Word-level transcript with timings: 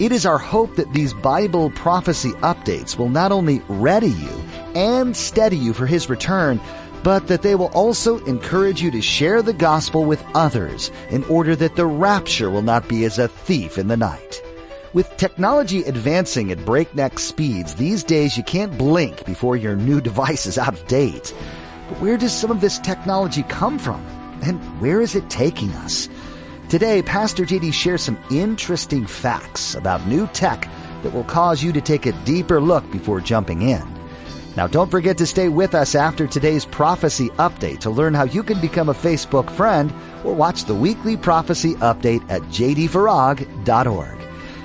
It 0.00 0.12
is 0.12 0.24
our 0.24 0.38
hope 0.38 0.76
that 0.76 0.92
these 0.92 1.12
Bible 1.12 1.70
prophecy 1.70 2.30
updates 2.34 2.96
will 2.96 3.08
not 3.08 3.32
only 3.32 3.62
ready 3.66 4.10
you 4.10 4.44
and 4.76 5.16
steady 5.16 5.56
you 5.56 5.72
for 5.72 5.86
His 5.86 6.08
return, 6.08 6.60
but 7.02 7.26
that 7.26 7.42
they 7.42 7.56
will 7.56 7.72
also 7.74 8.24
encourage 8.24 8.80
you 8.80 8.92
to 8.92 9.02
share 9.02 9.42
the 9.42 9.52
gospel 9.52 10.04
with 10.04 10.24
others 10.36 10.92
in 11.10 11.24
order 11.24 11.56
that 11.56 11.74
the 11.74 11.84
rapture 11.84 12.48
will 12.48 12.62
not 12.62 12.86
be 12.86 13.04
as 13.06 13.18
a 13.18 13.26
thief 13.26 13.76
in 13.76 13.88
the 13.88 13.96
night. 13.96 14.40
With 14.92 15.16
technology 15.16 15.82
advancing 15.82 16.52
at 16.52 16.64
breakneck 16.64 17.18
speeds, 17.18 17.74
these 17.74 18.04
days 18.04 18.36
you 18.36 18.44
can't 18.44 18.78
blink 18.78 19.26
before 19.26 19.56
your 19.56 19.74
new 19.74 20.00
device 20.00 20.46
is 20.46 20.58
out 20.58 20.74
of 20.74 20.86
date. 20.86 21.34
But 21.88 22.00
where 22.00 22.16
does 22.16 22.32
some 22.32 22.52
of 22.52 22.60
this 22.60 22.78
technology 22.78 23.42
come 23.48 23.80
from? 23.80 24.06
And 24.42 24.60
where 24.80 25.00
is 25.00 25.16
it 25.16 25.28
taking 25.28 25.70
us? 25.70 26.08
Today, 26.68 27.00
Pastor 27.00 27.44
JD 27.44 27.72
shares 27.72 28.02
some 28.02 28.18
interesting 28.30 29.06
facts 29.06 29.74
about 29.74 30.06
new 30.06 30.26
tech 30.28 30.68
that 31.02 31.14
will 31.14 31.24
cause 31.24 31.62
you 31.62 31.72
to 31.72 31.80
take 31.80 32.04
a 32.04 32.12
deeper 32.26 32.60
look 32.60 32.88
before 32.90 33.22
jumping 33.22 33.62
in. 33.62 33.82
Now, 34.54 34.66
don't 34.66 34.90
forget 34.90 35.16
to 35.16 35.26
stay 35.26 35.48
with 35.48 35.74
us 35.74 35.94
after 35.94 36.26
today's 36.26 36.66
prophecy 36.66 37.30
update 37.38 37.78
to 37.80 37.90
learn 37.90 38.12
how 38.12 38.24
you 38.24 38.42
can 38.42 38.60
become 38.60 38.90
a 38.90 38.94
Facebook 38.94 39.50
friend 39.50 39.90
or 40.24 40.34
watch 40.34 40.64
the 40.64 40.74
weekly 40.74 41.16
prophecy 41.16 41.74
update 41.76 42.22
at 42.28 42.42
jdfarag.org. 42.42 44.18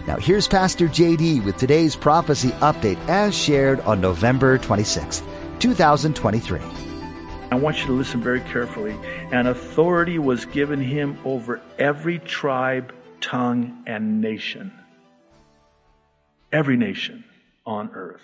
Now, 0.05 0.17
here's 0.17 0.47
Pastor 0.49 0.89
JD 0.89 1.45
with 1.45 1.55
today's 1.55 1.95
prophecy 1.95 2.49
update 2.59 2.99
as 3.07 3.33
shared 3.33 3.79
on 3.81 4.01
November 4.01 4.57
26th, 4.57 5.23
2023. 5.59 6.82
I 7.53 7.55
want 7.55 7.81
you 7.81 7.85
to 7.85 7.93
listen 7.93 8.19
very 8.19 8.41
carefully. 8.41 8.97
And 9.31 9.47
authority 9.47 10.17
was 10.17 10.45
given 10.45 10.81
him 10.81 11.19
over 11.23 11.61
every 11.77 12.17
tribe, 12.17 12.91
tongue, 13.21 13.83
and 13.85 14.21
nation. 14.21 14.73
Every 16.51 16.75
nation 16.77 17.23
on 17.63 17.91
earth. 17.93 18.23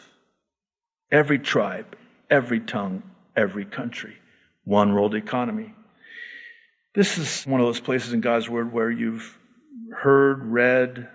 Every 1.12 1.38
tribe, 1.38 1.96
every 2.32 2.60
tongue, 2.60 3.04
every 3.36 3.66
country. 3.66 4.16
One 4.64 4.96
world 4.96 5.14
economy. 5.14 5.76
This 6.96 7.20
is 7.20 7.44
one 7.44 7.62
of 7.62 7.68
those 7.68 7.80
places 7.80 8.14
in 8.14 8.22
God's 8.22 8.50
Word 8.50 8.74
where 8.74 8.90
you've 8.90 9.38
heard, 9.96 10.44
read 10.44 11.08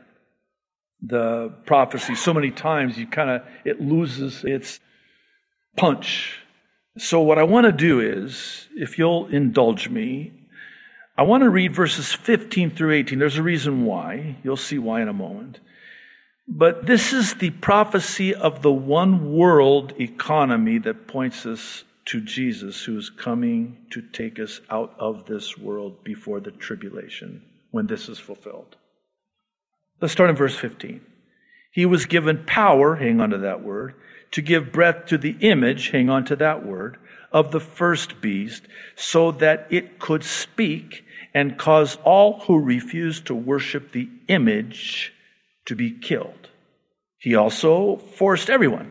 the 1.02 1.52
prophecy 1.66 2.14
so 2.14 2.32
many 2.32 2.52
times, 2.52 2.96
you 2.96 3.08
kind 3.08 3.30
of, 3.30 3.42
it 3.64 3.80
loses 3.80 4.44
its 4.44 4.78
punch 5.76 6.38
so, 6.96 7.20
what 7.20 7.38
I 7.38 7.42
want 7.42 7.66
to 7.66 7.72
do 7.72 8.00
is, 8.00 8.68
if 8.76 8.98
you'll 8.98 9.26
indulge 9.26 9.88
me, 9.88 10.32
I 11.16 11.22
want 11.22 11.42
to 11.42 11.50
read 11.50 11.74
verses 11.74 12.12
15 12.12 12.70
through 12.70 12.92
18. 12.92 13.18
There's 13.18 13.36
a 13.36 13.42
reason 13.42 13.84
why. 13.84 14.36
You'll 14.42 14.56
see 14.56 14.78
why 14.78 15.02
in 15.02 15.08
a 15.08 15.12
moment. 15.12 15.60
But 16.46 16.86
this 16.86 17.12
is 17.12 17.34
the 17.34 17.50
prophecy 17.50 18.34
of 18.34 18.62
the 18.62 18.72
one 18.72 19.32
world 19.32 19.94
economy 20.00 20.78
that 20.78 21.08
points 21.08 21.46
us 21.46 21.84
to 22.06 22.20
Jesus, 22.20 22.84
who 22.84 22.98
is 22.98 23.10
coming 23.10 23.78
to 23.90 24.02
take 24.02 24.38
us 24.38 24.60
out 24.70 24.94
of 24.98 25.24
this 25.26 25.56
world 25.56 26.04
before 26.04 26.40
the 26.40 26.50
tribulation, 26.50 27.42
when 27.70 27.86
this 27.86 28.08
is 28.08 28.18
fulfilled. 28.18 28.76
Let's 30.00 30.12
start 30.12 30.30
in 30.30 30.36
verse 30.36 30.54
15. 30.54 31.00
He 31.72 31.86
was 31.86 32.06
given 32.06 32.44
power, 32.44 32.94
hang 32.94 33.20
on 33.20 33.30
to 33.30 33.38
that 33.38 33.62
word, 33.62 33.94
to 34.34 34.42
give 34.42 34.72
breath 34.72 35.06
to 35.06 35.16
the 35.16 35.36
image, 35.40 35.90
hang 35.90 36.10
on 36.10 36.24
to 36.24 36.34
that 36.34 36.66
word, 36.66 36.98
of 37.30 37.52
the 37.52 37.60
first 37.60 38.20
beast, 38.20 38.64
so 38.96 39.30
that 39.30 39.64
it 39.70 40.00
could 40.00 40.24
speak 40.24 41.04
and 41.32 41.56
cause 41.56 41.96
all 42.02 42.40
who 42.40 42.58
refused 42.58 43.26
to 43.26 43.34
worship 43.34 43.92
the 43.92 44.08
image 44.26 45.12
to 45.66 45.76
be 45.76 45.92
killed. 45.92 46.48
He 47.18 47.36
also 47.36 47.96
forced 47.96 48.50
everyone, 48.50 48.90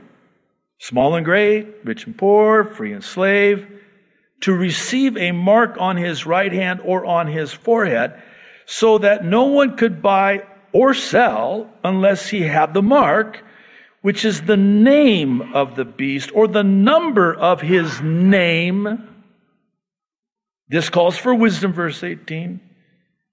small 0.79 1.15
and 1.15 1.25
great, 1.25 1.67
rich 1.83 2.05
and 2.05 2.17
poor, 2.17 2.63
free 2.63 2.93
and 2.93 3.03
slave, 3.03 3.67
to 4.41 4.53
receive 4.53 5.17
a 5.17 5.33
mark 5.33 5.75
on 5.77 5.97
his 5.97 6.25
right 6.25 6.53
hand 6.53 6.79
or 6.85 7.05
on 7.05 7.27
his 7.27 7.51
forehead, 7.51 8.13
so 8.65 8.97
that 8.97 9.25
no 9.25 9.43
one 9.43 9.75
could 9.75 10.01
buy 10.01 10.43
or 10.71 10.93
sell 10.93 11.69
unless 11.83 12.29
he 12.29 12.43
had 12.43 12.73
the 12.73 12.81
mark 12.81 13.43
which 14.03 14.23
is 14.25 14.43
the 14.43 14.57
name 14.57 15.41
of 15.53 15.77
the 15.77 15.85
beast 15.85 16.29
or 16.35 16.47
the 16.47 16.63
number 16.63 17.33
of 17.33 17.61
his 17.61 18.01
name. 18.01 19.07
This 20.67 20.89
calls 20.89 21.17
for 21.17 21.33
wisdom, 21.33 21.71
verse 21.71 22.03
18. 22.03 22.59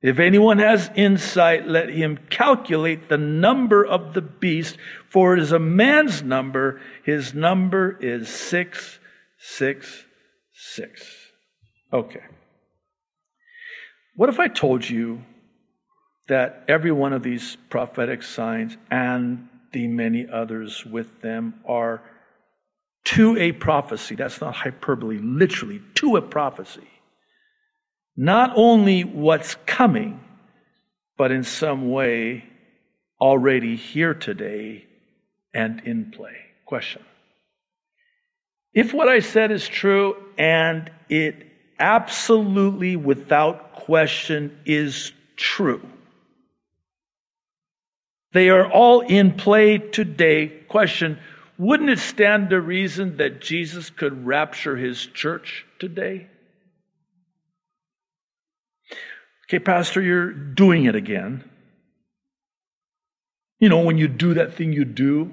If 0.00 0.20
anyone 0.20 0.58
has 0.58 0.88
insight, 0.94 1.66
let 1.66 1.88
him 1.90 2.20
calculate 2.30 3.08
the 3.08 3.18
number 3.18 3.84
of 3.84 4.14
the 4.14 4.22
beast, 4.22 4.76
for 5.08 5.34
it 5.34 5.40
is 5.40 5.50
a 5.50 5.58
man's 5.58 6.22
number. 6.22 6.80
His 7.04 7.34
number 7.34 7.98
is 8.00 8.28
666. 8.28 11.16
Okay. 11.92 12.22
What 14.14 14.28
if 14.28 14.38
I 14.38 14.46
told 14.46 14.88
you 14.88 15.24
that 16.28 16.62
every 16.68 16.92
one 16.92 17.12
of 17.12 17.24
these 17.24 17.56
prophetic 17.68 18.22
signs 18.22 18.76
and 18.88 19.48
the 19.72 19.86
many 19.86 20.26
others 20.30 20.84
with 20.84 21.20
them 21.22 21.54
are 21.66 22.02
to 23.04 23.36
a 23.36 23.52
prophecy. 23.52 24.14
That's 24.14 24.40
not 24.40 24.54
hyperbole, 24.54 25.18
literally, 25.18 25.80
to 25.96 26.16
a 26.16 26.22
prophecy. 26.22 26.88
Not 28.16 28.52
only 28.56 29.04
what's 29.04 29.54
coming, 29.66 30.20
but 31.16 31.30
in 31.30 31.44
some 31.44 31.90
way 31.90 32.44
already 33.20 33.76
here 33.76 34.14
today 34.14 34.86
and 35.54 35.80
in 35.84 36.10
play. 36.10 36.36
Question. 36.66 37.02
If 38.72 38.94
what 38.94 39.08
I 39.08 39.20
said 39.20 39.50
is 39.50 39.66
true 39.66 40.16
and 40.38 40.90
it 41.08 41.46
absolutely 41.78 42.96
without 42.96 43.74
question 43.74 44.58
is 44.64 45.12
true, 45.36 45.82
they 48.32 48.48
are 48.50 48.70
all 48.70 49.00
in 49.00 49.32
play 49.32 49.78
today. 49.78 50.48
Question 50.68 51.18
Wouldn't 51.58 51.90
it 51.90 51.98
stand 51.98 52.50
to 52.50 52.60
reason 52.60 53.16
that 53.18 53.40
Jesus 53.40 53.90
could 53.90 54.26
rapture 54.26 54.76
his 54.76 55.06
church 55.06 55.66
today? 55.78 56.28
Okay, 59.48 59.58
Pastor, 59.58 60.00
you're 60.00 60.32
doing 60.32 60.84
it 60.84 60.94
again. 60.94 61.42
You 63.58 63.68
know, 63.68 63.80
when 63.80 63.98
you 63.98 64.06
do 64.06 64.34
that 64.34 64.54
thing 64.54 64.72
you 64.72 64.84
do, 64.84 65.30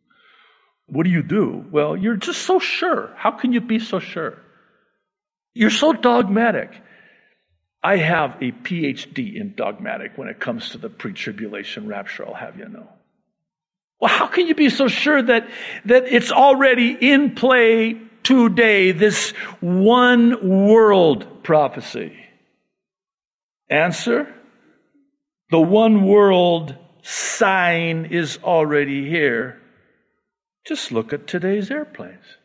what 0.86 1.04
do 1.04 1.10
you 1.10 1.22
do? 1.22 1.64
Well, 1.70 1.96
you're 1.96 2.16
just 2.16 2.42
so 2.42 2.58
sure. 2.58 3.12
How 3.16 3.32
can 3.32 3.52
you 3.52 3.60
be 3.60 3.78
so 3.78 4.00
sure? 4.00 4.38
You're 5.52 5.70
so 5.70 5.92
dogmatic. 5.92 6.70
I 7.88 7.96
have 7.96 8.36
a 8.42 8.52
PhD 8.52 9.34
in 9.34 9.54
dogmatic 9.54 10.18
when 10.18 10.28
it 10.28 10.38
comes 10.38 10.68
to 10.70 10.78
the 10.78 10.90
pre 10.90 11.14
tribulation 11.14 11.88
rapture, 11.88 12.26
I'll 12.26 12.34
have 12.34 12.58
you 12.58 12.68
know. 12.68 12.86
Well, 13.98 14.10
how 14.10 14.26
can 14.26 14.46
you 14.46 14.54
be 14.54 14.68
so 14.68 14.88
sure 14.88 15.22
that, 15.22 15.48
that 15.86 16.04
it's 16.04 16.30
already 16.30 16.90
in 16.90 17.34
play 17.34 17.98
today, 18.24 18.92
this 18.92 19.30
one 19.60 20.68
world 20.68 21.42
prophecy? 21.42 22.12
Answer 23.70 24.34
the 25.50 25.58
one 25.58 26.04
world 26.04 26.76
sign 27.00 28.04
is 28.10 28.38
already 28.44 29.08
here. 29.08 29.62
Just 30.66 30.92
look 30.92 31.14
at 31.14 31.26
today's 31.26 31.70
airplanes. 31.70 32.36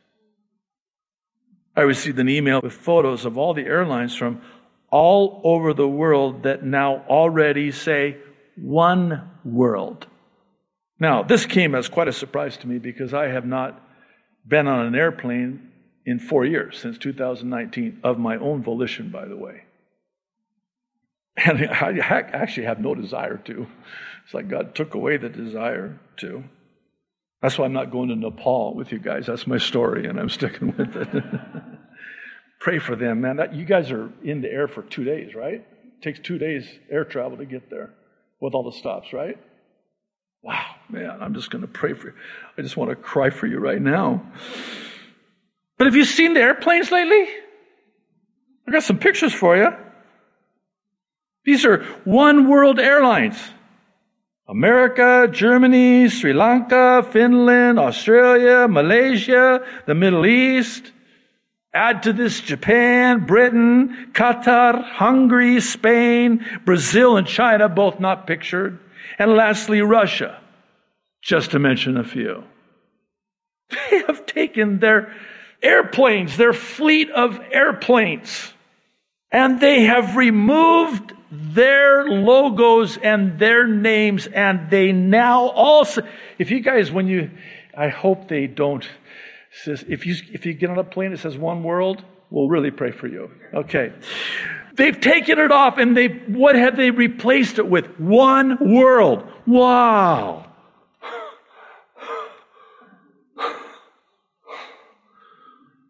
I 1.75 1.81
received 1.81 2.17
an 2.19 2.29
email 2.29 2.61
with 2.61 2.71
photos 2.71 3.25
of 3.25 3.37
all 3.37 3.53
the 3.53 3.65
airlines 3.65 4.15
from 4.15 4.41
all 4.93 5.41
over 5.43 5.73
the 5.73 5.87
world 5.87 6.43
that 6.43 6.63
now 6.63 7.03
already 7.09 7.71
say 7.71 8.15
one 8.55 9.27
world. 9.43 10.05
Now, 10.99 11.23
this 11.23 11.47
came 11.47 11.73
as 11.73 11.89
quite 11.89 12.07
a 12.07 12.13
surprise 12.13 12.57
to 12.57 12.67
me 12.67 12.77
because 12.77 13.11
I 13.11 13.29
have 13.29 13.43
not 13.43 13.81
been 14.47 14.67
on 14.67 14.85
an 14.85 14.93
airplane 14.93 15.71
in 16.05 16.19
four 16.19 16.45
years, 16.45 16.77
since 16.77 16.99
2019, 16.99 18.01
of 18.03 18.19
my 18.19 18.37
own 18.37 18.61
volition, 18.61 19.09
by 19.09 19.25
the 19.25 19.35
way. 19.35 19.63
And 21.37 21.65
I 21.71 21.97
actually 22.31 22.67
have 22.67 22.79
no 22.79 22.93
desire 22.93 23.37
to. 23.45 23.65
It's 24.25 24.33
like 24.35 24.47
God 24.47 24.75
took 24.75 24.93
away 24.93 25.17
the 25.17 25.29
desire 25.29 25.99
to. 26.17 26.43
That's 27.41 27.57
why 27.57 27.65
I'm 27.65 27.73
not 27.73 27.91
going 27.91 28.09
to 28.09 28.15
Nepal 28.15 28.75
with 28.75 28.91
you 28.91 28.99
guys. 28.99 29.25
That's 29.25 29.47
my 29.47 29.57
story, 29.57 30.05
and 30.05 30.19
I'm 30.19 30.29
sticking 30.29 30.75
with 30.77 30.95
it. 30.95 31.23
Pray 32.63 32.79
for 32.79 32.95
them, 32.95 33.19
man. 33.19 33.35
That, 33.35 33.53
you 33.53 33.65
guys 33.65 33.91
are 33.91 34.09
in 34.23 34.39
the 34.39 34.49
air 34.49 34.69
for 34.69 34.83
two 34.83 35.03
days, 35.03 35.35
right? 35.35 35.55
It 35.55 36.01
takes 36.01 36.17
two 36.19 36.37
days 36.37 36.65
air 36.89 37.03
travel 37.03 37.37
to 37.39 37.45
get 37.45 37.69
there 37.69 37.89
with 38.39 38.53
all 38.53 38.63
the 38.63 38.71
stops, 38.71 39.11
right? 39.11 39.37
Wow, 40.41 40.63
man, 40.87 41.17
I'm 41.19 41.33
just 41.33 41.51
going 41.51 41.63
to 41.63 41.67
pray 41.67 41.93
for 41.93 42.07
you. 42.07 42.13
I 42.57 42.61
just 42.61 42.77
want 42.77 42.89
to 42.89 42.95
cry 42.95 43.31
for 43.31 43.47
you 43.47 43.59
right 43.59 43.81
now. 43.81 44.23
But 45.77 45.87
have 45.87 45.95
you 45.97 46.05
seen 46.05 46.35
the 46.35 46.39
airplanes 46.39 46.89
lately? 46.89 47.27
I 48.65 48.71
got 48.71 48.83
some 48.83 48.97
pictures 48.97 49.33
for 49.33 49.57
you. 49.57 49.67
These 51.43 51.65
are 51.65 51.83
one 52.05 52.47
world 52.47 52.79
airlines. 52.79 53.35
America, 54.47 55.27
Germany, 55.29 56.07
Sri 56.07 56.31
Lanka, 56.31 57.05
Finland, 57.11 57.77
Australia, 57.77 58.69
Malaysia, 58.69 59.65
the 59.85 59.95
Middle 59.95 60.25
East. 60.25 60.92
Add 61.73 62.03
to 62.03 62.13
this 62.13 62.39
Japan, 62.39 63.25
Britain, 63.25 64.09
Qatar, 64.11 64.83
Hungary, 64.83 65.59
Spain, 65.59 66.45
Brazil, 66.65 67.17
and 67.17 67.25
China, 67.25 67.67
both 67.67 67.99
not 67.99 68.27
pictured. 68.27 68.79
And 69.17 69.31
lastly, 69.31 69.81
Russia, 69.81 70.39
just 71.21 71.51
to 71.51 71.59
mention 71.59 71.97
a 71.97 72.03
few. 72.03 72.43
They 73.89 74.03
have 74.07 74.25
taken 74.27 74.79
their 74.79 75.13
airplanes, 75.63 76.37
their 76.37 76.53
fleet 76.53 77.09
of 77.09 77.39
airplanes, 77.51 78.53
and 79.31 79.59
they 79.59 79.83
have 79.85 80.15
removed 80.15 81.13
their 81.31 82.05
logos 82.05 82.97
and 82.97 83.39
their 83.39 83.65
names, 83.65 84.27
and 84.27 84.69
they 84.69 84.91
now 84.91 85.47
also, 85.47 86.03
if 86.37 86.51
you 86.51 86.59
guys, 86.59 86.91
when 86.91 87.07
you, 87.07 87.31
I 87.75 87.87
hope 87.87 88.27
they 88.27 88.45
don't, 88.45 88.87
says, 89.53 89.85
if 89.87 90.05
you, 90.05 90.15
if 90.31 90.45
you 90.45 90.53
get 90.53 90.69
on 90.69 90.77
a 90.77 90.83
plane 90.83 91.11
that 91.11 91.19
says 91.19 91.37
one 91.37 91.63
world, 91.63 92.03
we'll 92.29 92.49
really 92.49 92.71
pray 92.71 92.91
for 92.91 93.07
you. 93.07 93.29
Okay. 93.53 93.93
They've 94.75 94.99
taken 94.99 95.37
it 95.37 95.51
off 95.51 95.77
and 95.77 95.95
they, 95.95 96.07
what 96.07 96.55
have 96.55 96.75
they 96.75 96.89
replaced 96.89 97.59
it 97.59 97.67
with? 97.67 97.85
One 97.99 98.73
world. 98.73 99.23
Wow. 99.45 100.49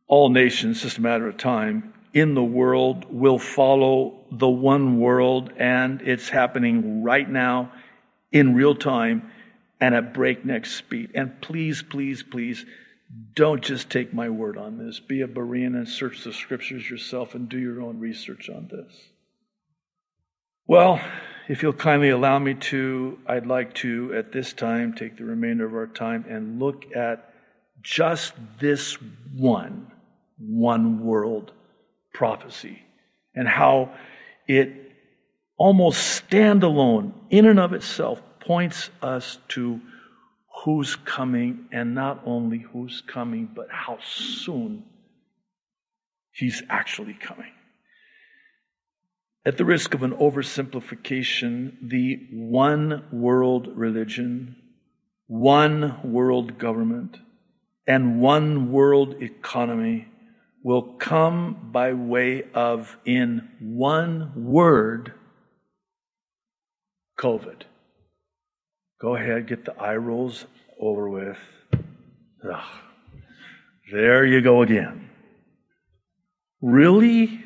All 0.07 0.30
nations, 0.30 0.81
just 0.81 0.98
a 0.98 1.01
matter 1.01 1.27
of 1.27 1.38
time, 1.38 1.94
in 2.13 2.36
the 2.36 2.44
world 2.44 3.06
will 3.09 3.39
follow 3.39 4.19
the 4.31 4.48
one 4.48 5.00
world, 5.00 5.51
and 5.57 6.01
it's 6.04 6.30
happening 6.30 7.01
right 7.01 7.27
now 7.27 7.71
in 8.31 8.54
real 8.54 8.75
time 8.75 9.31
and 9.81 9.95
at 9.95 10.13
breakneck 10.13 10.68
speed. 10.68 11.12
And 11.16 11.42
please, 11.42 11.81
please, 11.81 12.21
please, 12.21 12.63
don't 13.33 13.62
just 13.62 13.89
take 13.89 14.13
my 14.13 14.30
word 14.30 14.57
on 14.57 14.77
this. 14.77 15.00
Be 15.00 15.21
a 15.21 15.27
Berean 15.27 15.75
and 15.75 15.88
search 15.88 16.24
the 16.24 16.33
scriptures 16.33 16.89
yourself 16.89 17.36
and 17.36 17.50
do 17.50 17.57
your 17.57 17.81
own 17.81 18.00
research 18.00 18.50
on 18.50 18.69
this. 18.71 18.94
Well, 20.68 21.01
if 21.48 21.62
you'll 21.62 21.74
kindly 21.74 22.10
allow 22.10 22.39
me 22.39 22.54
to, 22.54 23.19
I'd 23.27 23.45
like 23.45 23.74
to, 23.75 24.13
at 24.15 24.31
this 24.31 24.54
time, 24.54 24.94
take 24.94 25.18
the 25.18 25.25
remainder 25.25 25.65
of 25.65 25.74
our 25.74 25.88
time 25.88 26.25
and 26.30 26.60
look 26.60 26.95
at 26.95 27.33
just 27.81 28.33
this 28.60 28.98
one, 29.36 29.92
one 30.38 31.04
world 31.04 31.51
prophecy 32.13 32.81
and 33.36 33.48
how 33.48 33.92
it 34.48 34.71
almost 35.57 36.24
standalone, 36.30 37.13
in 37.30 37.45
and 37.45 37.59
of 37.59 37.74
itself, 37.74 38.19
points 38.39 38.89
us 39.01 39.38
to 39.50 39.81
who's 40.63 40.95
coming, 40.95 41.65
and 41.71 41.94
not 41.94 42.21
only 42.25 42.60
who's 42.60 43.01
coming, 43.01 43.50
but 43.54 43.68
how 43.69 43.98
soon 44.01 44.83
he's 46.31 46.63
actually 46.69 47.13
coming. 47.13 47.51
At 49.45 49.57
the 49.57 49.65
risk 49.65 49.94
of 49.94 50.04
an 50.04 50.12
oversimplification, 50.12 51.89
the 51.89 52.27
one 52.31 53.04
world 53.12 53.68
religion, 53.75 54.56
one 55.27 56.00
world 56.12 56.57
government, 56.57 57.18
and 57.86 58.21
one 58.21 58.71
world 58.71 59.21
economy 59.21 60.07
will 60.63 60.83
come 60.94 61.71
by 61.74 61.92
way 61.92 62.44
of, 62.54 62.98
in 63.04 63.50
one 63.59 64.31
word, 64.36 65.12
COVID. 67.19 67.63
Go 69.04 69.18
ahead, 69.18 69.48
get 69.48 69.66
the 69.66 69.78
eye 69.78 69.98
rolls 69.98 70.46
over 70.80 71.10
with. 71.10 71.38
Ugh. 72.50 72.64
There 73.92 74.26
you 74.26 74.40
go 74.40 74.62
again. 74.62 75.10
Really? 76.62 77.44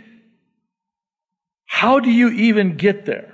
How 1.65 1.99
do 1.99 2.11
you 2.11 2.29
even 2.29 2.77
get 2.77 3.07
there? 3.07 3.33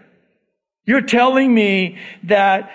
You're 0.86 1.02
telling 1.02 1.54
me 1.54 1.98
that 2.24 2.72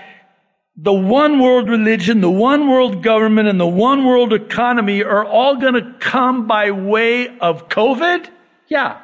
the 0.76 0.92
one 0.92 1.40
world 1.40 1.70
religion, 1.70 2.20
the 2.20 2.30
one 2.30 2.68
world 2.68 3.02
government, 3.02 3.48
and 3.48 3.58
the 3.58 3.66
one 3.66 4.04
world 4.04 4.34
economy 4.34 5.02
are 5.02 5.24
all 5.24 5.56
going 5.56 5.72
to 5.72 5.94
come 5.98 6.46
by 6.46 6.72
way 6.72 7.38
of 7.38 7.70
COVID? 7.70 8.28
Yeah. 8.68 9.00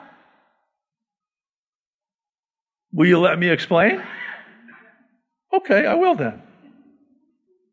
Will 2.92 3.06
you 3.06 3.18
let 3.18 3.38
me 3.38 3.48
explain? 3.48 4.02
Okay, 5.56 5.86
I 5.86 5.94
will 5.94 6.14
then. 6.14 6.42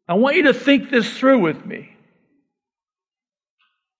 I 0.07 0.15
want 0.15 0.35
you 0.35 0.43
to 0.43 0.53
think 0.53 0.89
this 0.89 1.17
through 1.17 1.39
with 1.39 1.65
me. 1.65 1.95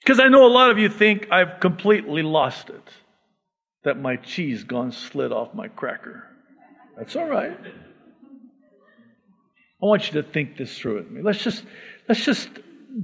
Because 0.02 0.20
I 0.20 0.28
know 0.28 0.46
a 0.46 0.50
lot 0.52 0.72
of 0.72 0.78
you 0.78 0.90
think 0.90 1.32
I've 1.32 1.60
completely 1.60 2.24
lost 2.24 2.70
it, 2.70 2.90
that 3.84 4.00
my 4.00 4.16
cheese 4.16 4.64
gone 4.64 4.92
slid 4.92 5.32
off 5.32 5.54
my 5.54 5.68
cracker. 5.68 6.24
That's 6.98 7.16
all 7.16 7.28
right. 7.28 7.58
I 9.82 9.86
want 9.86 10.08
you 10.08 10.22
to 10.22 10.28
think 10.28 10.58
this 10.58 10.78
through 10.78 10.98
with 10.98 11.10
me. 11.10 11.22
Let's 11.22 11.44
just, 11.44 11.64
let's 12.08 12.24
just 12.24 12.50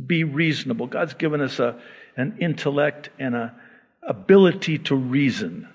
be 0.06 0.24
reasonable. 0.24 0.88
God's 0.88 1.14
given 1.14 1.42
us 1.42 1.60
a, 1.60 1.80
an 2.18 2.38
intellect 2.42 3.10
and 3.20 3.36
an 3.36 3.52
ability 4.08 4.80
to 4.80 4.96
reason. 4.96 5.68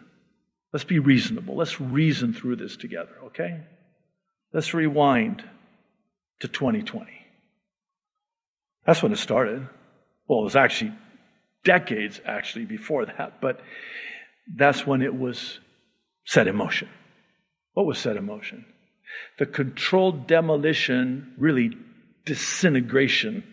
Let's 0.73 0.85
be 0.85 0.99
reasonable. 0.99 1.57
Let's 1.57 1.81
reason 1.81 2.35
through 2.35 2.57
this 2.57 2.77
together, 2.77 3.13
okay? 3.27 3.63
Let's 4.53 4.75
rewind 4.75 5.43
to 6.41 6.49
2020. 6.49 7.11
That's 8.85 9.03
when 9.03 9.13
it 9.13 9.19
started. 9.19 9.67
Well, 10.27 10.41
it 10.41 10.45
was 10.45 10.57
actually 10.57 10.93
decades 11.65 12.21
actually 12.25 12.65
before 12.65 13.07
that, 13.07 13.41
but 13.41 13.61
that's 14.55 14.87
when 14.87 15.03
it 15.03 15.15
was 15.15 15.61
set 16.27 16.49
in 16.49 16.57
motion. 16.57 16.89
What 17.75 17.87
was 17.87 17.99
set 17.99 18.17
in 18.17 18.27
motion? 18.27 18.67
The 19.39 19.47
controlled 19.47 20.27
demolition, 20.27 21.35
really 21.39 21.71
disintegration 22.25 23.45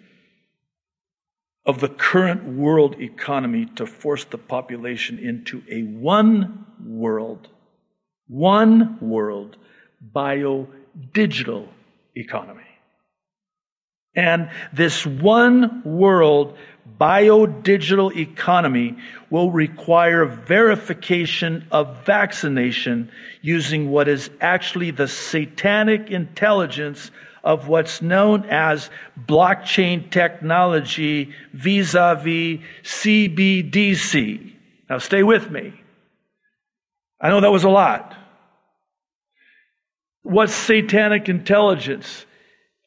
of 1.66 1.80
the 1.80 1.90
current 1.90 2.58
world 2.58 3.00
economy 3.00 3.68
to 3.76 3.86
force 3.86 4.26
the 4.26 4.38
population 4.38 5.20
into 5.20 5.62
a 5.70 5.84
one 5.84 6.66
world, 6.84 7.48
one 8.28 8.98
world 9.02 9.58
bio 10.02 10.68
digital 11.14 11.68
economy. 12.16 12.64
And 14.16 14.50
this 14.74 15.06
one 15.06 15.84
world 15.84 16.58
biodigital 17.00 18.16
economy 18.16 18.98
will 19.30 19.52
require 19.52 20.26
verification 20.26 21.66
of 21.72 22.06
vaccination 22.06 23.12
using 23.42 23.92
what 23.92 24.08
is 24.08 24.30
actually 24.42 24.92
the 24.92 25.08
satanic 25.08 26.10
intelligence 26.10 27.12
of 27.44 27.68
what's 27.68 28.02
known 28.02 28.46
as 28.46 28.90
blockchain 29.26 30.10
technology 30.12 31.34
vis 31.54 31.94
a 31.94 32.20
vis 32.22 32.60
CBDC. 32.84 34.54
Now, 34.90 34.98
stay 34.98 35.24
with 35.24 35.50
me. 35.50 35.74
I 37.22 37.30
know 37.30 37.42
that 37.42 37.52
was 37.52 37.64
a 37.64 37.70
lot. 37.70 38.16
What's 40.30 40.54
satanic 40.54 41.28
intelligence? 41.28 42.24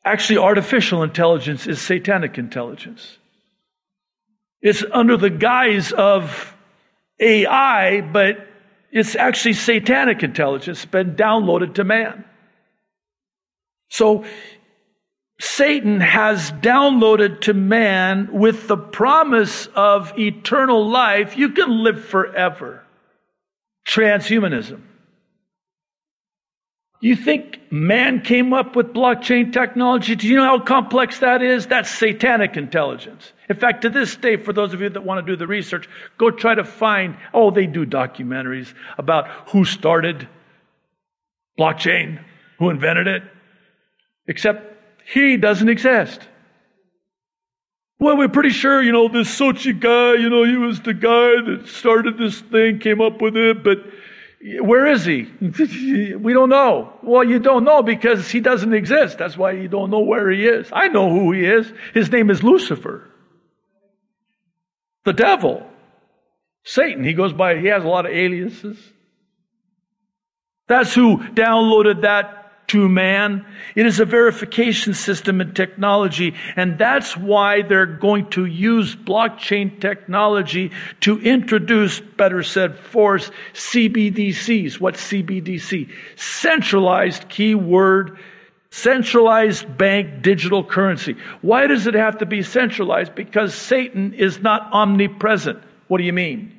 Actually, 0.04 0.38
artificial 0.38 1.02
intelligence 1.02 1.66
is 1.66 1.80
satanic 1.80 2.38
intelligence. 2.38 3.18
It's 4.60 4.84
under 4.92 5.16
the 5.16 5.28
guise 5.28 5.90
of 5.90 6.54
AI, 7.18 8.00
but 8.00 8.46
it's 8.92 9.16
actually 9.16 9.54
satanic 9.54 10.22
intelligence 10.22 10.84
been 10.84 11.16
downloaded 11.16 11.74
to 11.74 11.84
man. 11.84 12.24
So 13.88 14.24
Satan 15.40 15.98
has 15.98 16.52
downloaded 16.52 17.40
to 17.40 17.54
man 17.54 18.28
with 18.32 18.68
the 18.68 18.76
promise 18.76 19.66
of 19.74 20.16
eternal 20.16 20.88
life. 20.88 21.36
You 21.36 21.48
can 21.48 21.82
live 21.82 22.04
forever. 22.04 22.84
Transhumanism. 23.84 24.82
You 27.02 27.16
think 27.16 27.60
man 27.72 28.20
came 28.20 28.52
up 28.52 28.76
with 28.76 28.94
blockchain 28.94 29.52
technology? 29.52 30.14
Do 30.14 30.28
you 30.28 30.36
know 30.36 30.44
how 30.44 30.60
complex 30.60 31.18
that 31.18 31.42
is? 31.42 31.66
That's 31.66 31.90
satanic 31.90 32.56
intelligence. 32.56 33.32
In 33.48 33.56
fact, 33.56 33.82
to 33.82 33.90
this 33.90 34.14
day, 34.14 34.36
for 34.36 34.52
those 34.52 34.72
of 34.72 34.80
you 34.80 34.88
that 34.88 35.04
want 35.04 35.26
to 35.26 35.32
do 35.32 35.36
the 35.36 35.48
research, 35.48 35.88
go 36.16 36.30
try 36.30 36.54
to 36.54 36.62
find, 36.62 37.16
oh, 37.34 37.50
they 37.50 37.66
do 37.66 37.84
documentaries 37.84 38.72
about 38.98 39.26
who 39.48 39.64
started 39.64 40.28
blockchain, 41.58 42.22
who 42.60 42.70
invented 42.70 43.08
it, 43.08 43.24
except 44.28 44.72
he 45.12 45.36
doesn't 45.36 45.68
exist. 45.68 46.20
Well, 47.98 48.16
we're 48.16 48.28
pretty 48.28 48.50
sure, 48.50 48.80
you 48.80 48.92
know, 48.92 49.08
this 49.08 49.28
Sochi 49.36 49.78
guy, 49.78 50.14
you 50.20 50.30
know, 50.30 50.44
he 50.44 50.56
was 50.56 50.80
the 50.80 50.94
guy 50.94 51.50
that 51.50 51.64
started 51.66 52.16
this 52.16 52.40
thing, 52.40 52.78
came 52.78 53.00
up 53.00 53.20
with 53.20 53.36
it, 53.36 53.64
but 53.64 53.78
where 54.42 54.86
is 54.86 55.04
he? 55.04 55.22
we 55.40 56.32
don't 56.32 56.48
know. 56.48 56.92
Well, 57.02 57.24
you 57.24 57.38
don't 57.38 57.64
know 57.64 57.82
because 57.82 58.28
he 58.28 58.40
doesn't 58.40 58.74
exist. 58.74 59.18
That's 59.18 59.36
why 59.36 59.52
you 59.52 59.68
don't 59.68 59.90
know 59.90 60.00
where 60.00 60.30
he 60.30 60.46
is. 60.46 60.68
I 60.72 60.88
know 60.88 61.10
who 61.10 61.32
he 61.32 61.44
is. 61.44 61.72
His 61.94 62.10
name 62.10 62.30
is 62.30 62.42
Lucifer. 62.42 63.08
The 65.04 65.12
devil. 65.12 65.66
Satan. 66.64 67.04
He 67.04 67.12
goes 67.12 67.32
by, 67.32 67.58
he 67.58 67.66
has 67.68 67.84
a 67.84 67.88
lot 67.88 68.06
of 68.06 68.12
aliases. 68.12 68.78
That's 70.68 70.94
who 70.94 71.18
downloaded 71.18 72.02
that 72.02 72.41
to 72.72 72.88
man. 72.88 73.44
It 73.74 73.84
is 73.84 74.00
a 74.00 74.06
verification 74.06 74.94
system 74.94 75.42
and 75.42 75.54
technology, 75.54 76.34
and 76.56 76.78
that's 76.78 77.14
why 77.14 77.60
they're 77.60 77.84
going 77.84 78.30
to 78.30 78.46
use 78.46 78.96
blockchain 78.96 79.78
technology 79.78 80.72
to 81.02 81.20
introduce, 81.20 82.00
better 82.00 82.42
said, 82.42 82.78
force 82.78 83.30
CBDCs. 83.52 84.80
What's 84.80 85.02
CBDC? 85.02 85.90
Centralized 86.16 87.28
keyword 87.28 88.18
centralized 88.74 89.76
bank 89.76 90.22
digital 90.22 90.64
currency. 90.64 91.14
Why 91.42 91.66
does 91.66 91.86
it 91.86 91.92
have 91.92 92.16
to 92.18 92.26
be 92.26 92.42
centralized? 92.42 93.14
Because 93.14 93.54
Satan 93.54 94.14
is 94.14 94.40
not 94.40 94.72
omnipresent. 94.72 95.62
What 95.88 95.98
do 95.98 96.04
you 96.04 96.14
mean? 96.14 96.58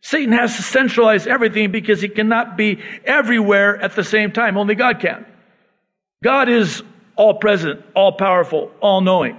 Satan 0.00 0.32
has 0.34 0.54
to 0.54 0.62
centralize 0.62 1.26
everything 1.26 1.72
because 1.72 2.00
he 2.00 2.08
cannot 2.08 2.56
be 2.56 2.80
everywhere 3.04 3.76
at 3.76 3.96
the 3.96 4.04
same 4.04 4.30
time. 4.30 4.56
Only 4.56 4.76
God 4.76 5.00
can. 5.00 5.26
God 6.22 6.48
is 6.48 6.82
all 7.16 7.34
present, 7.34 7.84
all 7.94 8.12
powerful, 8.12 8.70
all 8.80 9.00
knowing. 9.00 9.38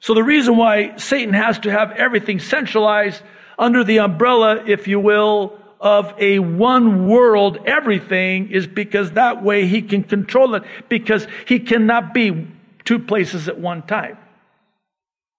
So 0.00 0.14
the 0.14 0.22
reason 0.22 0.56
why 0.56 0.96
Satan 0.96 1.34
has 1.34 1.58
to 1.60 1.70
have 1.70 1.92
everything 1.92 2.38
centralized 2.38 3.22
under 3.58 3.82
the 3.82 4.00
umbrella, 4.00 4.64
if 4.66 4.86
you 4.86 5.00
will, 5.00 5.58
of 5.80 6.12
a 6.18 6.38
one 6.38 7.08
world 7.08 7.58
everything 7.66 8.50
is 8.50 8.66
because 8.66 9.12
that 9.12 9.42
way 9.42 9.66
he 9.66 9.82
can 9.82 10.02
control 10.02 10.54
it 10.54 10.64
because 10.88 11.26
he 11.46 11.60
cannot 11.60 12.12
be 12.14 12.48
two 12.84 12.98
places 12.98 13.48
at 13.48 13.58
one 13.58 13.82
time. 13.82 14.16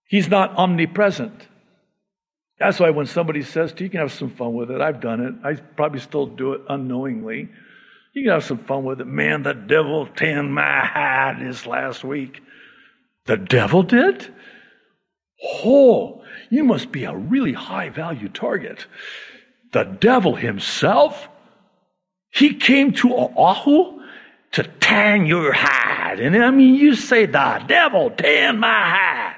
He's 0.06 0.30
not 0.30 0.58
omnipresent. 0.58 1.48
That's 2.58 2.80
why 2.80 2.90
when 2.90 3.06
somebody 3.06 3.42
says 3.42 3.72
to 3.74 3.80
you, 3.80 3.86
you 3.86 3.90
can 3.90 4.00
have 4.02 4.12
some 4.12 4.32
fun 4.32 4.54
with 4.54 4.72
it. 4.72 4.82
I've 4.82 5.00
done 5.00 5.22
it. 5.22 5.34
I 5.46 5.54
probably 5.54 6.00
still 6.00 6.26
do 6.26 6.54
it 6.54 6.62
unknowingly. 6.68 7.50
You 8.14 8.24
can 8.24 8.32
have 8.32 8.44
some 8.44 8.58
fun 8.60 8.84
with 8.84 9.02
it. 9.02 9.08
Man, 9.08 9.44
the 9.44 9.54
devil 9.54 10.08
tanned 10.08 10.54
my 10.54 10.86
hide 10.86 11.38
this 11.40 11.66
last 11.66 12.04
week. 12.04 12.42
The 13.26 13.38
devil 13.38 13.84
did? 13.84 14.34
Oh, 15.64 16.24
you 16.50 16.64
must 16.64 16.92
be 16.92 17.04
a 17.04 17.16
really 17.16 17.54
high 17.54 17.90
value 17.90 18.30
target. 18.30 18.88
The 19.72 19.84
devil 19.84 20.36
himself? 20.36 21.28
He 22.32 22.56
came 22.56 22.94
to 22.94 23.14
Oahu 23.14 24.02
to 24.54 24.64
tan 24.64 25.26
your 25.26 25.54
hide. 25.54 26.20
And 26.20 26.36
I 26.36 26.50
mean, 26.52 26.76
you 26.76 26.96
say, 26.96 27.26
the 27.28 27.64
devil 27.68 28.10
tan 28.12 28.60
my 28.60 28.68
hide. 28.68 29.36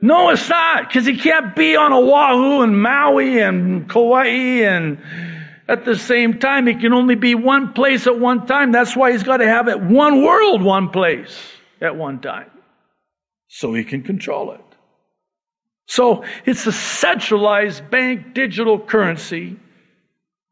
No, 0.00 0.30
it's 0.30 0.48
not, 0.48 0.88
because 0.88 1.06
he 1.06 1.16
can't 1.16 1.54
be 1.54 1.76
on 1.76 1.92
Oahu 1.92 2.62
and 2.62 2.82
Maui 2.82 3.40
and 3.40 3.88
Kauai 3.88 4.26
and 4.64 4.98
at 5.68 5.84
the 5.84 5.96
same 5.96 6.38
time. 6.38 6.66
He 6.66 6.74
can 6.74 6.92
only 6.92 7.14
be 7.14 7.34
one 7.34 7.72
place 7.72 8.06
at 8.06 8.18
one 8.18 8.46
time. 8.46 8.72
That's 8.72 8.96
why 8.96 9.12
he's 9.12 9.22
got 9.22 9.38
to 9.38 9.46
have 9.46 9.68
it 9.68 9.80
one 9.80 10.22
world, 10.22 10.62
one 10.62 10.88
place 10.88 11.36
at 11.80 11.96
one 11.96 12.20
time. 12.20 12.50
So 13.48 13.74
he 13.74 13.84
can 13.84 14.02
control 14.02 14.52
it. 14.52 14.60
So 15.86 16.24
it's 16.46 16.66
a 16.66 16.72
centralized 16.72 17.90
bank 17.90 18.34
digital 18.34 18.78
currency 18.78 19.56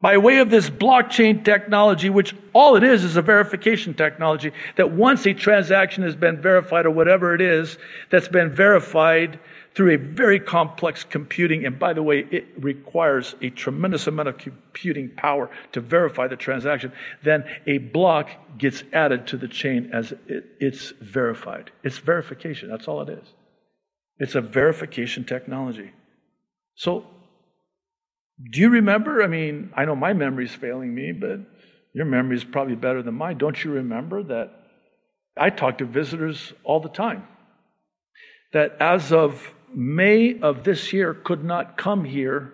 by 0.01 0.17
way 0.17 0.39
of 0.39 0.49
this 0.49 0.69
blockchain 0.69 1.45
technology, 1.45 2.09
which 2.09 2.35
all 2.53 2.75
it 2.75 2.83
is 2.83 3.03
is 3.03 3.17
a 3.17 3.21
verification 3.21 3.93
technology 3.93 4.51
that 4.75 4.91
once 4.91 5.25
a 5.25 5.33
transaction 5.33 6.03
has 6.03 6.15
been 6.15 6.41
verified 6.41 6.85
or 6.85 6.91
whatever 6.91 7.35
it 7.35 7.41
is 7.41 7.77
that's 8.09 8.27
been 8.27 8.53
verified, 8.53 9.39
through 9.73 9.93
a 9.93 9.97
very 9.97 10.39
complex 10.39 11.03
computing. 11.03 11.65
And 11.65 11.79
by 11.79 11.93
the 11.93 12.03
way, 12.03 12.27
it 12.29 12.45
requires 12.57 13.35
a 13.41 13.49
tremendous 13.49 14.07
amount 14.07 14.27
of 14.27 14.37
computing 14.37 15.09
power 15.09 15.49
to 15.71 15.81
verify 15.81 16.27
the 16.27 16.35
transaction. 16.35 16.91
Then 17.23 17.45
a 17.65 17.77
block 17.77 18.29
gets 18.57 18.83
added 18.91 19.27
to 19.27 19.37
the 19.37 19.47
chain 19.47 19.91
as 19.93 20.11
it, 20.27 20.45
it's 20.59 20.91
verified. 21.01 21.71
It's 21.83 21.99
verification. 21.99 22.69
That's 22.69 22.87
all 22.87 23.01
it 23.01 23.09
is. 23.09 23.27
It's 24.19 24.35
a 24.35 24.41
verification 24.41 25.23
technology. 25.23 25.91
So, 26.75 27.05
do 28.51 28.59
you 28.59 28.69
remember? 28.69 29.23
I 29.23 29.27
mean, 29.27 29.71
I 29.75 29.85
know 29.85 29.95
my 29.95 30.13
memory's 30.13 30.53
failing 30.53 30.93
me, 30.93 31.11
but 31.11 31.39
your 31.93 32.05
memory 32.05 32.35
is 32.35 32.43
probably 32.43 32.75
better 32.75 33.03
than 33.03 33.15
mine. 33.15 33.37
Don't 33.37 33.63
you 33.63 33.71
remember 33.71 34.23
that 34.23 34.51
I 35.37 35.49
talk 35.49 35.77
to 35.77 35.85
visitors 35.85 36.53
all 36.63 36.79
the 36.79 36.89
time? 36.89 37.27
That 38.53 38.77
as 38.79 39.11
of 39.11 39.53
May 39.73 40.39
of 40.39 40.63
this 40.63 40.93
year 40.93 41.13
could 41.13 41.43
not 41.43 41.77
come 41.77 42.03
here 42.03 42.53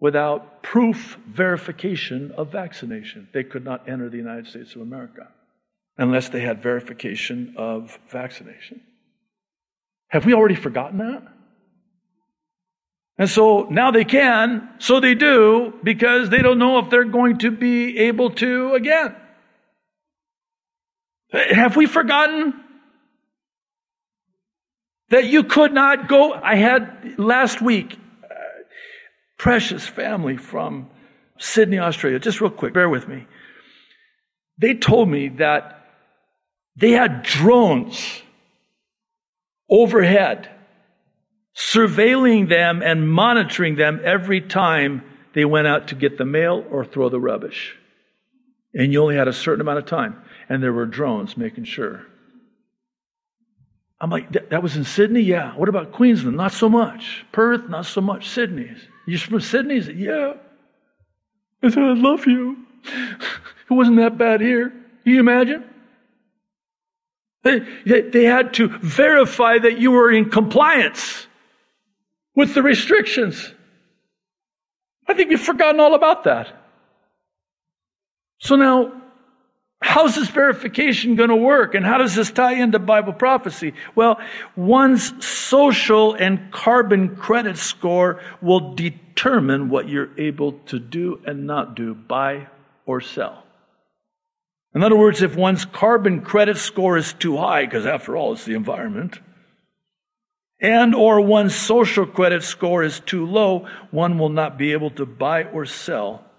without 0.00 0.62
proof 0.62 1.18
verification 1.28 2.32
of 2.36 2.50
vaccination. 2.50 3.28
They 3.32 3.44
could 3.44 3.64
not 3.64 3.88
enter 3.88 4.08
the 4.08 4.16
United 4.16 4.46
States 4.46 4.74
of 4.74 4.80
America 4.80 5.28
unless 5.98 6.30
they 6.30 6.40
had 6.40 6.62
verification 6.62 7.54
of 7.58 7.98
vaccination. 8.08 8.80
Have 10.08 10.24
we 10.24 10.34
already 10.34 10.54
forgotten 10.54 10.98
that? 10.98 11.22
And 13.18 13.28
so 13.28 13.66
now 13.70 13.90
they 13.90 14.04
can, 14.04 14.66
so 14.78 14.98
they 14.98 15.14
do, 15.14 15.74
because 15.84 16.30
they 16.30 16.40
don't 16.40 16.58
know 16.58 16.78
if 16.78 16.88
they're 16.88 17.04
going 17.04 17.38
to 17.38 17.50
be 17.50 17.98
able 17.98 18.30
to 18.30 18.72
again. 18.72 19.14
Have 21.32 21.76
we 21.76 21.84
forgotten 21.84 22.54
that 25.10 25.26
you 25.26 25.44
could 25.44 25.72
not 25.72 26.08
go. 26.08 26.32
I 26.32 26.56
had 26.56 27.18
last 27.18 27.60
week, 27.60 27.98
uh, 28.24 28.34
precious 29.36 29.86
family 29.86 30.36
from 30.36 30.88
Sydney, 31.38 31.78
Australia. 31.78 32.18
Just 32.18 32.40
real 32.40 32.50
quick, 32.50 32.74
bear 32.74 32.88
with 32.88 33.06
me. 33.06 33.26
They 34.58 34.74
told 34.74 35.08
me 35.08 35.28
that 35.28 35.84
they 36.76 36.92
had 36.92 37.22
drones 37.22 38.22
overhead 39.68 40.48
surveilling 41.56 42.48
them 42.48 42.82
and 42.82 43.10
monitoring 43.10 43.76
them 43.76 44.00
every 44.04 44.40
time 44.40 45.02
they 45.34 45.44
went 45.44 45.66
out 45.66 45.88
to 45.88 45.94
get 45.94 46.18
the 46.18 46.24
mail 46.24 46.64
or 46.70 46.84
throw 46.84 47.08
the 47.08 47.20
rubbish. 47.20 47.76
And 48.72 48.92
you 48.92 49.02
only 49.02 49.16
had 49.16 49.28
a 49.28 49.32
certain 49.32 49.60
amount 49.60 49.78
of 49.78 49.86
time. 49.86 50.22
And 50.48 50.62
there 50.62 50.72
were 50.72 50.86
drones 50.86 51.36
making 51.36 51.64
sure. 51.64 52.06
I'm 54.00 54.10
like, 54.10 54.32
that, 54.32 54.50
that 54.50 54.62
was 54.62 54.76
in 54.76 54.84
Sydney? 54.84 55.20
Yeah. 55.20 55.54
What 55.56 55.68
about 55.68 55.92
Queensland? 55.92 56.36
Not 56.36 56.52
so 56.52 56.68
much. 56.68 57.24
Perth? 57.32 57.68
Not 57.68 57.86
so 57.86 58.00
much. 58.00 58.28
Sydney. 58.28 58.70
You're 59.06 59.18
from 59.18 59.40
Sydney? 59.40 59.80
Said, 59.82 59.96
yeah. 59.96 60.34
I 61.62 61.68
said, 61.68 61.82
I 61.82 61.92
love 61.92 62.26
you. 62.26 62.56
it 62.84 63.70
wasn't 63.70 63.98
that 63.98 64.16
bad 64.16 64.40
here. 64.40 64.70
Can 64.70 65.14
you 65.14 65.20
imagine? 65.20 65.64
They, 67.42 67.60
they, 67.86 68.02
they 68.02 68.24
had 68.24 68.54
to 68.54 68.68
verify 68.68 69.58
that 69.58 69.78
you 69.78 69.90
were 69.90 70.10
in 70.10 70.30
compliance 70.30 71.26
with 72.34 72.54
the 72.54 72.62
restrictions. 72.62 73.54
I 75.06 75.14
think 75.14 75.30
we've 75.30 75.40
forgotten 75.40 75.80
all 75.80 75.94
about 75.94 76.24
that. 76.24 76.48
So 78.38 78.56
now, 78.56 78.99
How's 79.82 80.14
this 80.14 80.28
verification 80.28 81.16
going 81.16 81.30
to 81.30 81.36
work? 81.36 81.74
And 81.74 81.86
how 81.86 81.98
does 81.98 82.14
this 82.14 82.30
tie 82.30 82.54
into 82.54 82.78
Bible 82.78 83.14
prophecy? 83.14 83.72
Well, 83.94 84.20
one's 84.54 85.24
social 85.24 86.14
and 86.14 86.52
carbon 86.52 87.16
credit 87.16 87.56
score 87.56 88.20
will 88.42 88.74
determine 88.74 89.70
what 89.70 89.88
you're 89.88 90.10
able 90.18 90.52
to 90.66 90.78
do 90.78 91.20
and 91.26 91.46
not 91.46 91.74
do, 91.74 91.94
buy 91.94 92.48
or 92.84 93.00
sell. 93.00 93.44
In 94.74 94.84
other 94.84 94.96
words, 94.96 95.22
if 95.22 95.34
one's 95.34 95.64
carbon 95.64 96.20
credit 96.20 96.58
score 96.58 96.96
is 96.96 97.12
too 97.14 97.36
high, 97.38 97.64
because 97.64 97.86
after 97.86 98.16
all, 98.16 98.34
it's 98.34 98.44
the 98.44 98.54
environment, 98.54 99.18
and 100.60 100.94
or 100.94 101.20
one's 101.22 101.54
social 101.54 102.06
credit 102.06 102.44
score 102.44 102.84
is 102.84 103.00
too 103.00 103.26
low, 103.26 103.66
one 103.90 104.18
will 104.18 104.28
not 104.28 104.58
be 104.58 104.72
able 104.72 104.90
to 104.90 105.06
buy 105.06 105.44
or 105.44 105.64
sell 105.64 106.29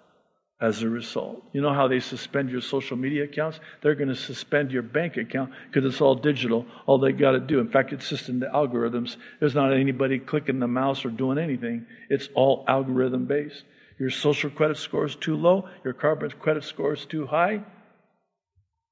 as 0.62 0.84
a 0.84 0.90
result. 0.90 1.44
You 1.54 1.62
know 1.62 1.74
how 1.74 1.88
they 1.88 2.00
suspend 2.00 2.52
your 2.52 2.62
social 2.62 2.96
media 2.96 3.24
accounts? 3.24 3.60
They're 3.82 3.96
going 3.96 4.10
to 4.10 4.16
suspend 4.16 4.72
your 4.72 4.84
bank 4.84 5.18
account 5.18 5.52
because 5.68 5.92
it's 5.92 6.02
all 6.02 6.14
digital. 6.14 6.68
All 6.86 7.00
they 7.00 7.12
got 7.12 7.32
to 7.32 7.40
do, 7.40 7.60
in 7.60 7.70
fact, 7.70 7.92
it's 7.92 8.08
just 8.08 8.30
in 8.30 8.40
the 8.40 8.46
algorithms. 8.46 9.18
There's 9.40 9.56
not 9.56 9.74
anybody 9.74 10.20
clicking 10.20 10.60
the 10.60 10.68
mouse 10.68 11.04
or 11.04 11.10
doing 11.10 11.40
anything. 11.40 11.88
It's 12.10 12.30
all 12.36 12.64
algorithm 12.68 13.26
based. 13.26 13.64
Your 14.00 14.12
social 14.12 14.52
credit 14.52 14.78
score 14.78 15.06
is 15.06 15.16
too 15.16 15.36
low, 15.36 15.68
your 15.84 15.94
carbon 15.94 16.32
credit 16.40 16.64
score 16.64 16.94
is 16.94 17.06
too 17.06 17.26
high. 17.26 17.64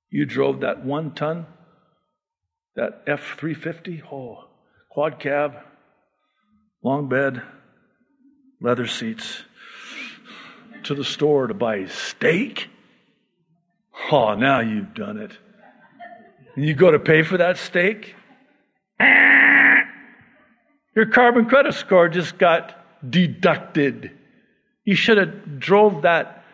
You 0.09 0.25
drove 0.25 0.61
that 0.61 0.83
one 0.83 1.13
ton, 1.13 1.45
that 2.75 3.03
F 3.05 3.37
350, 3.37 4.03
oh, 4.11 4.45
quad 4.89 5.19
cab, 5.19 5.53
long 6.83 7.09
bed, 7.09 7.41
leather 8.59 8.87
seats 8.87 9.43
to 10.85 10.95
the 10.95 11.03
store 11.03 11.47
to 11.47 11.53
buy 11.53 11.85
steak. 11.87 12.69
Oh, 14.11 14.35
now 14.35 14.59
you've 14.61 14.93
done 14.93 15.17
it. 15.17 15.31
And 16.55 16.65
you 16.65 16.73
go 16.73 16.91
to 16.91 16.99
pay 16.99 17.23
for 17.23 17.37
that 17.37 17.57
steak. 17.57 18.15
Your 20.95 21.05
carbon 21.11 21.45
credit 21.45 21.73
score 21.73 22.09
just 22.09 22.37
got 22.37 22.75
deducted. 23.07 24.11
You 24.83 24.95
should 24.95 25.17
have 25.17 25.59
drove 25.59 26.03
that. 26.03 26.35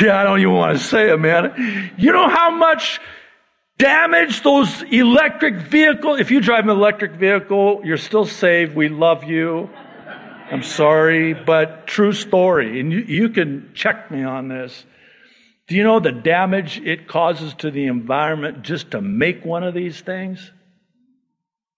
Yeah, 0.00 0.18
I 0.18 0.24
don't 0.24 0.40
even 0.40 0.54
want 0.54 0.78
to 0.78 0.82
say 0.82 1.10
it, 1.10 1.20
man. 1.20 1.92
You 1.98 2.10
know 2.10 2.30
how 2.30 2.50
much 2.50 2.98
damage 3.76 4.42
those 4.42 4.82
electric 4.90 5.56
vehicles, 5.56 6.20
if 6.20 6.30
you 6.30 6.40
drive 6.40 6.64
an 6.64 6.70
electric 6.70 7.12
vehicle, 7.12 7.82
you're 7.84 7.98
still 7.98 8.24
saved. 8.24 8.74
We 8.74 8.88
love 8.88 9.24
you. 9.24 9.68
I'm 10.50 10.62
sorry, 10.62 11.34
but 11.34 11.86
true 11.86 12.12
story. 12.12 12.80
And 12.80 12.92
you, 12.92 13.00
you 13.00 13.28
can 13.30 13.72
check 13.74 14.10
me 14.10 14.22
on 14.22 14.48
this. 14.48 14.84
Do 15.66 15.74
you 15.74 15.82
know 15.82 15.98
the 15.98 16.12
damage 16.12 16.78
it 16.78 17.08
causes 17.08 17.54
to 17.54 17.70
the 17.70 17.86
environment 17.86 18.62
just 18.62 18.92
to 18.92 19.00
make 19.00 19.44
one 19.44 19.64
of 19.64 19.74
these 19.74 20.00
things? 20.00 20.52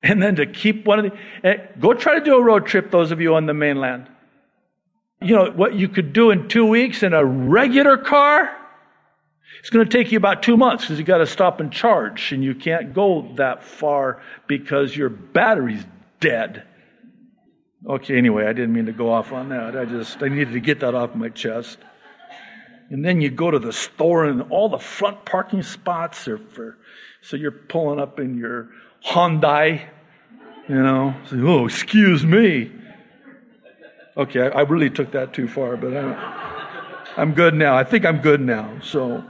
And 0.03 0.23
then 0.23 0.37
to 0.37 0.47
keep 0.47 0.85
one 0.87 0.99
of 0.99 1.11
these. 1.11 1.21
Eh, 1.43 1.57
go 1.81 1.95
try 1.95 2.19
to 2.19 2.25
do 2.25 2.37
a 2.37 2.43
road 2.43 2.67
trip, 2.67 2.91
those 2.91 3.11
of 3.11 3.21
you 3.21 3.35
on 3.35 3.47
the 3.47 3.55
mainland. 3.55 4.09
You 5.21 5.35
know, 5.35 5.51
what 5.51 5.75
you 5.75 5.89
could 5.89 6.13
do 6.13 6.31
in 6.31 6.49
two 6.49 6.67
weeks 6.67 7.03
in 7.03 7.15
a 7.15 7.25
regular 7.25 7.97
car, 7.97 8.55
it's 9.59 9.71
going 9.71 9.89
to 9.89 9.91
take 9.91 10.13
you 10.13 10.19
about 10.19 10.43
two 10.43 10.57
months 10.57 10.85
because 10.85 10.99
you 10.99 11.05
got 11.05 11.19
to 11.19 11.27
stop 11.27 11.59
and 11.59 11.73
charge, 11.73 12.33
and 12.33 12.45
you 12.45 12.55
can't 12.55 12.95
go 12.95 13.33
that 13.37 13.65
far 13.65 14.23
because 14.47 14.95
your 14.95 15.09
battery's 15.09 15.85
dead. 16.21 16.63
Okay, 17.87 18.19
anyway, 18.19 18.47
I 18.47 18.53
didn't 18.53 18.73
mean 18.73 18.87
to 18.87 18.93
go 18.93 19.13
off 19.13 19.33
on 19.33 19.51
that. 19.51 19.77
I 19.77 19.85
just, 19.85 20.23
I 20.23 20.29
needed 20.29 20.53
to 20.53 20.61
get 20.61 20.81
that 20.81 20.95
off 20.95 21.15
my 21.15 21.29
chest. 21.29 21.79
And 22.91 23.05
then 23.05 23.21
you 23.21 23.31
go 23.31 23.51
to 23.51 23.59
the 23.59 23.73
store 23.73 24.25
and 24.25 24.43
all 24.51 24.69
the 24.69 24.79
front 24.79 25.25
parking 25.25 25.63
spots 25.63 26.27
are 26.27 26.39
for, 26.39 26.79
so 27.21 27.37
you're 27.37 27.51
pulling 27.53 28.01
up 28.01 28.19
in 28.19 28.37
your 28.37 28.71
Hyundai, 29.05 29.87
you 30.69 30.75
know, 30.75 31.15
so, 31.29 31.37
oh, 31.47 31.67
excuse 31.67 32.25
me. 32.25 32.73
Okay, 34.17 34.41
I, 34.41 34.49
I, 34.49 34.61
really 34.63 34.91
took 34.91 35.13
that 35.13 35.33
too 35.33 35.47
far, 35.47 35.77
but 35.77 35.97
I, 35.97 37.13
I'm 37.17 37.35
good 37.35 37.55
now. 37.55 37.77
I 37.77 37.85
think 37.85 38.05
I'm 38.05 38.21
good 38.21 38.41
now, 38.41 38.81
so. 38.83 39.23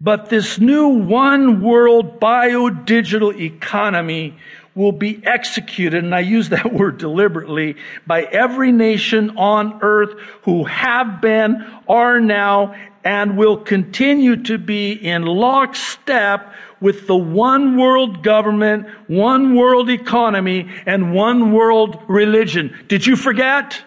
But 0.00 0.30
this 0.30 0.58
new 0.58 0.88
one 0.88 1.60
world 1.60 2.20
bio-digital 2.20 3.38
economy 3.38 4.38
will 4.80 4.92
be 4.92 5.20
executed, 5.24 6.02
and 6.02 6.14
I 6.14 6.20
use 6.20 6.48
that 6.48 6.72
word 6.72 6.98
deliberately, 6.98 7.76
by 8.06 8.22
every 8.22 8.72
nation 8.72 9.36
on 9.36 9.78
earth 9.82 10.18
who 10.42 10.64
have 10.64 11.20
been, 11.20 11.64
are 11.88 12.18
now, 12.18 12.74
and 13.04 13.36
will 13.36 13.58
continue 13.58 14.42
to 14.44 14.58
be 14.58 14.92
in 14.92 15.22
lockstep 15.22 16.52
with 16.80 17.06
the 17.06 17.16
one 17.16 17.76
world 17.76 18.22
government, 18.22 18.86
one 19.06 19.54
world 19.54 19.90
economy, 19.90 20.70
and 20.86 21.14
one 21.14 21.52
world 21.52 22.02
religion. 22.08 22.74
Did 22.88 23.06
you 23.06 23.16
forget? 23.16 23.82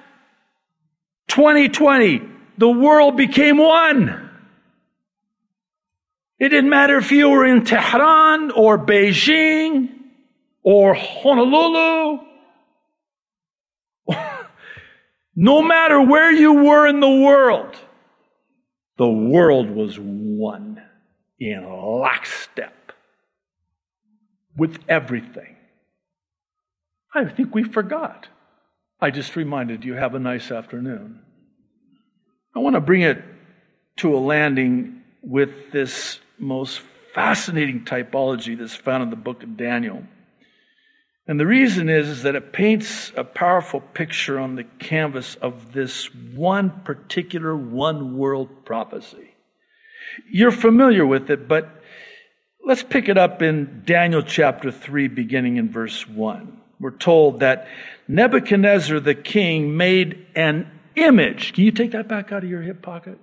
2020, 1.27 2.21
the 2.57 2.69
world 2.69 3.17
became 3.17 3.57
one. 3.57 4.29
It 6.39 6.49
didn't 6.49 6.69
matter 6.69 6.97
if 6.97 7.11
you 7.11 7.29
were 7.29 7.45
in 7.45 7.65
Tehran 7.65 8.51
or 8.51 8.77
Beijing 8.77 9.92
or 10.63 10.93
Honolulu. 10.93 12.25
no 15.35 15.61
matter 15.61 16.01
where 16.01 16.31
you 16.31 16.53
were 16.53 16.87
in 16.87 16.99
the 16.99 17.09
world, 17.09 17.75
the 18.97 19.09
world 19.09 19.69
was 19.69 19.97
one 19.99 20.81
in 21.39 21.63
lockstep 21.65 22.73
with 24.55 24.79
everything. 24.87 25.55
I 27.13 27.25
think 27.25 27.53
we 27.53 27.63
forgot. 27.63 28.27
I 28.99 29.11
just 29.11 29.35
reminded 29.35 29.83
you, 29.83 29.93
have 29.93 30.15
a 30.15 30.19
nice 30.19 30.51
afternoon. 30.51 31.19
I 32.55 32.59
want 32.59 32.75
to 32.75 32.81
bring 32.81 33.01
it 33.01 33.23
to 33.97 34.15
a 34.15 34.19
landing 34.19 35.01
with 35.21 35.71
this 35.71 36.19
most 36.37 36.81
fascinating 37.13 37.85
typology 37.85 38.57
that's 38.57 38.75
found 38.75 39.03
in 39.03 39.09
the 39.09 39.15
book 39.15 39.43
of 39.43 39.57
Daniel. 39.57 40.03
And 41.25 41.39
the 41.39 41.45
reason 41.45 41.87
is, 41.87 42.09
is 42.09 42.23
that 42.23 42.35
it 42.35 42.51
paints 42.51 43.13
a 43.15 43.23
powerful 43.23 43.79
picture 43.79 44.39
on 44.39 44.55
the 44.55 44.65
canvas 44.65 45.35
of 45.35 45.71
this 45.71 46.13
one 46.13 46.81
particular 46.83 47.55
one 47.55 48.17
world 48.17 48.65
prophecy. 48.65 49.33
You're 50.29 50.51
familiar 50.51 51.05
with 51.05 51.29
it, 51.29 51.47
but 51.47 51.69
let's 52.65 52.83
pick 52.83 53.07
it 53.07 53.17
up 53.17 53.41
in 53.41 53.83
Daniel 53.85 54.21
chapter 54.21 54.69
3, 54.69 55.07
beginning 55.07 55.57
in 55.57 55.71
verse 55.71 56.07
1. 56.07 56.61
We're 56.79 56.91
told 56.91 57.39
that 57.39 57.67
Nebuchadnezzar 58.09 58.99
the 58.99 59.15
king 59.15 59.77
made 59.77 60.27
an 60.35 60.69
image. 60.95 61.53
Can 61.53 61.63
you 61.63 61.71
take 61.71 61.91
that 61.91 62.09
back 62.09 62.33
out 62.33 62.43
of 62.43 62.49
your 62.49 62.61
hip 62.61 62.81
pocket? 62.81 63.17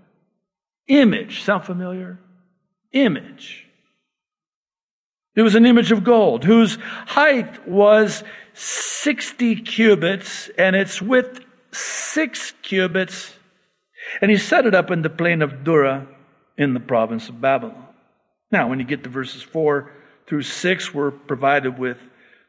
Image. 0.89 1.43
Sound 1.43 1.65
familiar? 1.65 2.19
Image 2.93 3.70
it 5.37 5.43
was 5.43 5.55
an 5.55 5.67
image 5.67 5.93
of 5.93 6.05
gold 6.05 6.45
whose 6.45 6.77
height 7.07 7.69
was 7.69 8.25
60 8.55 9.57
cubits 9.63 10.51
and 10.59 10.75
its 10.75 11.01
width 11.01 11.41
six 11.73 12.53
cubits. 12.63 13.35
And 14.21 14.31
he 14.31 14.37
set 14.37 14.67
it 14.67 14.75
up 14.75 14.91
in 14.91 15.03
the 15.03 15.11
plain 15.11 15.43
of 15.43 15.63
Dura 15.63 16.07
in 16.59 16.75
the 16.75 16.81
province 16.81 17.29
of 17.29 17.41
Babylon. 17.41 17.87
Now, 18.51 18.69
when 18.69 18.81
you 18.81 18.85
get 18.85 19.05
to 19.05 19.09
verses 19.09 19.43
4 19.43 19.93
through 20.27 20.43
6, 20.43 20.93
we're 20.95 21.13
provided 21.13 21.79
with 21.79 21.99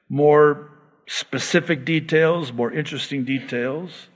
more 0.09 0.71
specific 1.07 1.85
details, 1.85 2.51
more 2.51 2.71
interesting 2.71 3.25
details. 3.25 4.07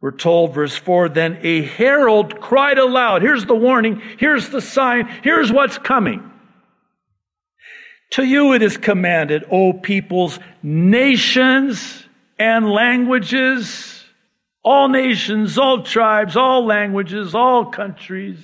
We're 0.00 0.12
told, 0.12 0.54
verse 0.54 0.74
4, 0.74 1.10
then 1.10 1.38
a 1.42 1.62
herald 1.62 2.40
cried 2.40 2.78
aloud. 2.78 3.22
Here's 3.22 3.44
the 3.44 3.54
warning. 3.54 4.00
Here's 4.18 4.48
the 4.48 4.60
sign. 4.60 5.06
Here's 5.22 5.52
what's 5.52 5.78
coming. 5.78 6.31
To 8.12 8.24
you 8.24 8.52
it 8.52 8.60
is 8.60 8.76
commanded, 8.76 9.46
O 9.50 9.72
peoples, 9.72 10.38
nations 10.62 12.04
and 12.38 12.68
languages, 12.68 14.04
all 14.62 14.88
nations, 14.88 15.56
all 15.56 15.82
tribes, 15.82 16.36
all 16.36 16.66
languages, 16.66 17.34
all 17.34 17.66
countries, 17.70 18.36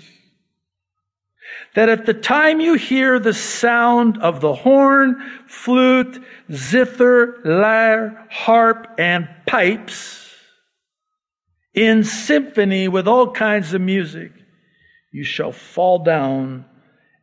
that 1.75 1.91
at 1.91 2.07
the 2.07 2.15
time 2.15 2.63
you 2.63 2.75
hear 2.75 3.19
the 3.19 3.35
sound 3.35 4.17
of 4.23 4.41
the 4.41 4.55
horn, 4.55 5.23
flute, 5.47 6.19
zither, 6.51 7.39
lyre, 7.45 8.27
harp, 8.31 8.87
and 8.97 9.29
pipes, 9.47 10.35
in 11.75 12.05
symphony 12.05 12.89
with 12.89 13.07
all 13.07 13.33
kinds 13.33 13.75
of 13.75 13.83
music, 13.83 14.33
you 15.13 15.25
shall 15.25 15.53
fall 15.53 15.99
down 15.99 16.65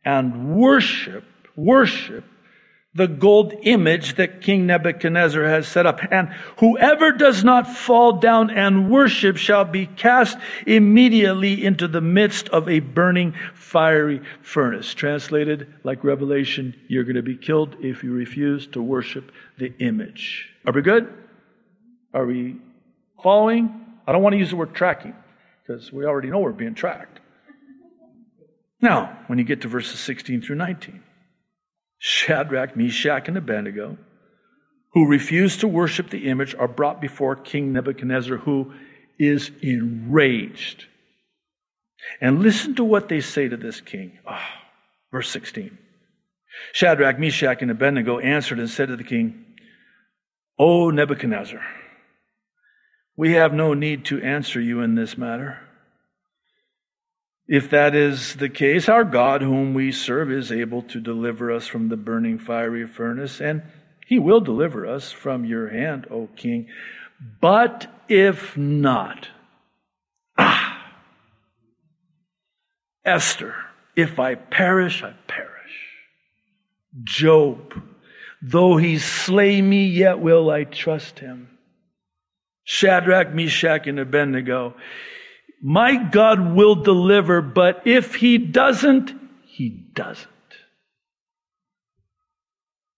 and 0.05 0.55
worship, 0.55 1.23
worship 1.55 2.23
the 2.95 3.07
gold 3.07 3.53
image 3.63 4.15
that 4.15 4.41
King 4.41 4.65
Nebuchadnezzar 4.65 5.43
has 5.43 5.67
set 5.67 5.85
up. 5.85 5.99
And 6.11 6.29
whoever 6.59 7.11
does 7.11 7.43
not 7.43 7.67
fall 7.67 8.13
down 8.13 8.49
and 8.49 8.89
worship 8.89 9.35
shall 9.35 9.65
be 9.65 9.85
cast 9.85 10.37
immediately 10.65 11.63
into 11.63 11.89
the 11.89 11.99
midst 11.99 12.47
of 12.49 12.69
a 12.69 12.79
burning 12.79 13.35
fiery 13.53 14.21
furnace. 14.41 14.93
Translated 14.93 15.73
like 15.83 16.05
Revelation, 16.05 16.73
you're 16.87 17.03
going 17.03 17.17
to 17.17 17.21
be 17.21 17.35
killed 17.37 17.75
if 17.81 18.01
you 18.01 18.13
refuse 18.13 18.65
to 18.67 18.81
worship 18.81 19.31
the 19.57 19.73
image. 19.79 20.49
Are 20.65 20.71
we 20.71 20.81
good? 20.81 21.13
Are 22.13 22.25
we 22.25 22.55
following? 23.21 23.85
I 24.07 24.13
don't 24.13 24.23
want 24.23 24.33
to 24.33 24.39
use 24.39 24.51
the 24.51 24.55
word 24.55 24.73
tracking 24.73 25.13
because 25.61 25.91
we 25.91 26.05
already 26.05 26.29
know 26.29 26.39
we're 26.39 26.53
being 26.53 26.75
tracked. 26.75 27.19
Now, 28.79 29.19
when 29.27 29.37
you 29.37 29.43
get 29.45 29.61
to 29.61 29.67
verses 29.67 29.99
16 29.99 30.41
through 30.41 30.57
19. 30.57 31.01
Shadrach, 32.07 32.77
Meshach, 32.77 33.27
and 33.29 33.35
Abednego, 33.35 33.97
who 34.93 35.07
refused 35.07 35.61
to 35.61 35.67
worship 35.67 36.11
the 36.11 36.27
image, 36.29 36.53
are 36.53 36.67
brought 36.67 37.01
before 37.01 37.35
King 37.35 37.73
Nebuchadnezzar, 37.73 38.37
who 38.37 38.73
is 39.17 39.49
enraged. 39.63 40.85
And 42.21 42.43
listen 42.43 42.75
to 42.75 42.83
what 42.83 43.09
they 43.09 43.21
say 43.21 43.47
to 43.47 43.57
this 43.57 43.81
king. 43.81 44.19
Oh, 44.29 44.37
verse 45.11 45.31
16. 45.31 45.79
Shadrach, 46.73 47.17
Meshach, 47.17 47.63
and 47.63 47.71
Abednego 47.71 48.19
answered 48.19 48.59
and 48.59 48.69
said 48.69 48.89
to 48.89 48.97
the 48.97 49.03
king, 49.03 49.43
O 50.59 50.91
Nebuchadnezzar, 50.91 51.65
we 53.17 53.31
have 53.31 53.51
no 53.51 53.73
need 53.73 54.05
to 54.05 54.21
answer 54.21 54.61
you 54.61 54.81
in 54.81 54.93
this 54.93 55.17
matter. 55.17 55.59
If 57.47 57.69
that 57.69 57.93
is 57.93 58.35
the 58.35 58.49
case, 58.49 58.89
our 58.89 59.03
God, 59.03 59.41
whom 59.41 59.73
we 59.73 59.91
serve, 59.91 60.31
is 60.31 60.51
able 60.51 60.81
to 60.83 60.99
deliver 60.99 61.51
us 61.51 61.67
from 61.67 61.89
the 61.89 61.97
burning 61.97 62.39
fiery 62.39 62.87
furnace, 62.87 63.39
and 63.39 63.61
he 64.05 64.17
will 64.17 64.41
deliver 64.41 64.87
us 64.87 65.11
from 65.11 65.45
your 65.45 65.69
hand, 65.69 66.07
O 66.09 66.27
king. 66.35 66.67
But 67.41 67.87
if 68.09 68.57
not, 68.57 69.29
ah, 70.37 70.91
Esther, 73.03 73.55
if 73.95 74.19
I 74.19 74.35
perish, 74.35 75.03
I 75.03 75.13
perish. 75.27 75.51
Job, 77.03 77.79
though 78.41 78.77
he 78.77 78.97
slay 78.97 79.61
me, 79.61 79.85
yet 79.85 80.19
will 80.19 80.49
I 80.49 80.63
trust 80.63 81.19
him. 81.19 81.49
Shadrach, 82.63 83.33
Meshach, 83.33 83.85
and 83.85 83.99
Abednego. 83.99 84.75
My 85.67 85.95
God 85.95 86.53
will 86.53 86.75
deliver, 86.75 87.41
but 87.41 87.81
if 87.85 88.13
he 88.13 88.37
doesn't, 88.37 89.11
he 89.47 89.69
doesn't. 89.69 90.29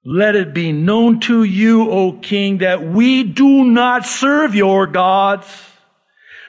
Let 0.03 0.36
it 0.36 0.53
be 0.53 0.73
known 0.73 1.21
to 1.21 1.45
you, 1.45 1.89
O 1.89 2.12
king, 2.12 2.58
that 2.58 2.86
we 2.86 3.23
do 3.23 3.63
not 3.63 4.06
serve 4.06 4.53
your 4.53 4.86
gods, 4.86 5.47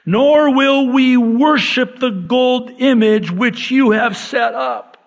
nor 0.05 0.53
will 0.53 0.91
we 0.91 1.15
worship 1.15 1.99
the 1.99 2.09
gold 2.09 2.69
image 2.81 3.31
which 3.31 3.71
you 3.71 3.91
have 3.91 4.17
set 4.17 4.53
up. 4.53 4.97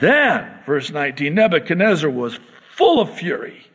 Then, 0.00 0.52
verse 0.66 0.90
19, 0.90 1.32
Nebuchadnezzar 1.32 2.10
was 2.10 2.40
full 2.74 3.00
of 3.00 3.16
fury 3.16 3.67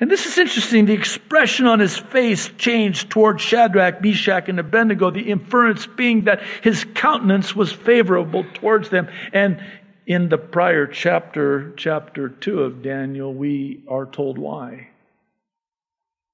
and 0.00 0.10
this 0.10 0.26
is 0.26 0.38
interesting. 0.38 0.86
The 0.86 0.92
expression 0.92 1.66
on 1.66 1.80
his 1.80 1.96
face 1.96 2.50
changed 2.56 3.10
toward 3.10 3.40
Shadrach, 3.40 4.00
Meshach, 4.00 4.48
and 4.48 4.60
Abednego, 4.60 5.10
the 5.10 5.28
inference 5.28 5.86
being 5.86 6.24
that 6.24 6.42
his 6.62 6.84
countenance 6.94 7.56
was 7.56 7.72
favorable 7.72 8.44
towards 8.54 8.90
them. 8.90 9.08
And 9.32 9.60
in 10.06 10.28
the 10.28 10.38
prior 10.38 10.86
chapter, 10.86 11.72
chapter 11.76 12.28
2 12.28 12.62
of 12.62 12.82
Daniel, 12.82 13.34
we 13.34 13.82
are 13.88 14.06
told 14.06 14.38
why. 14.38 14.88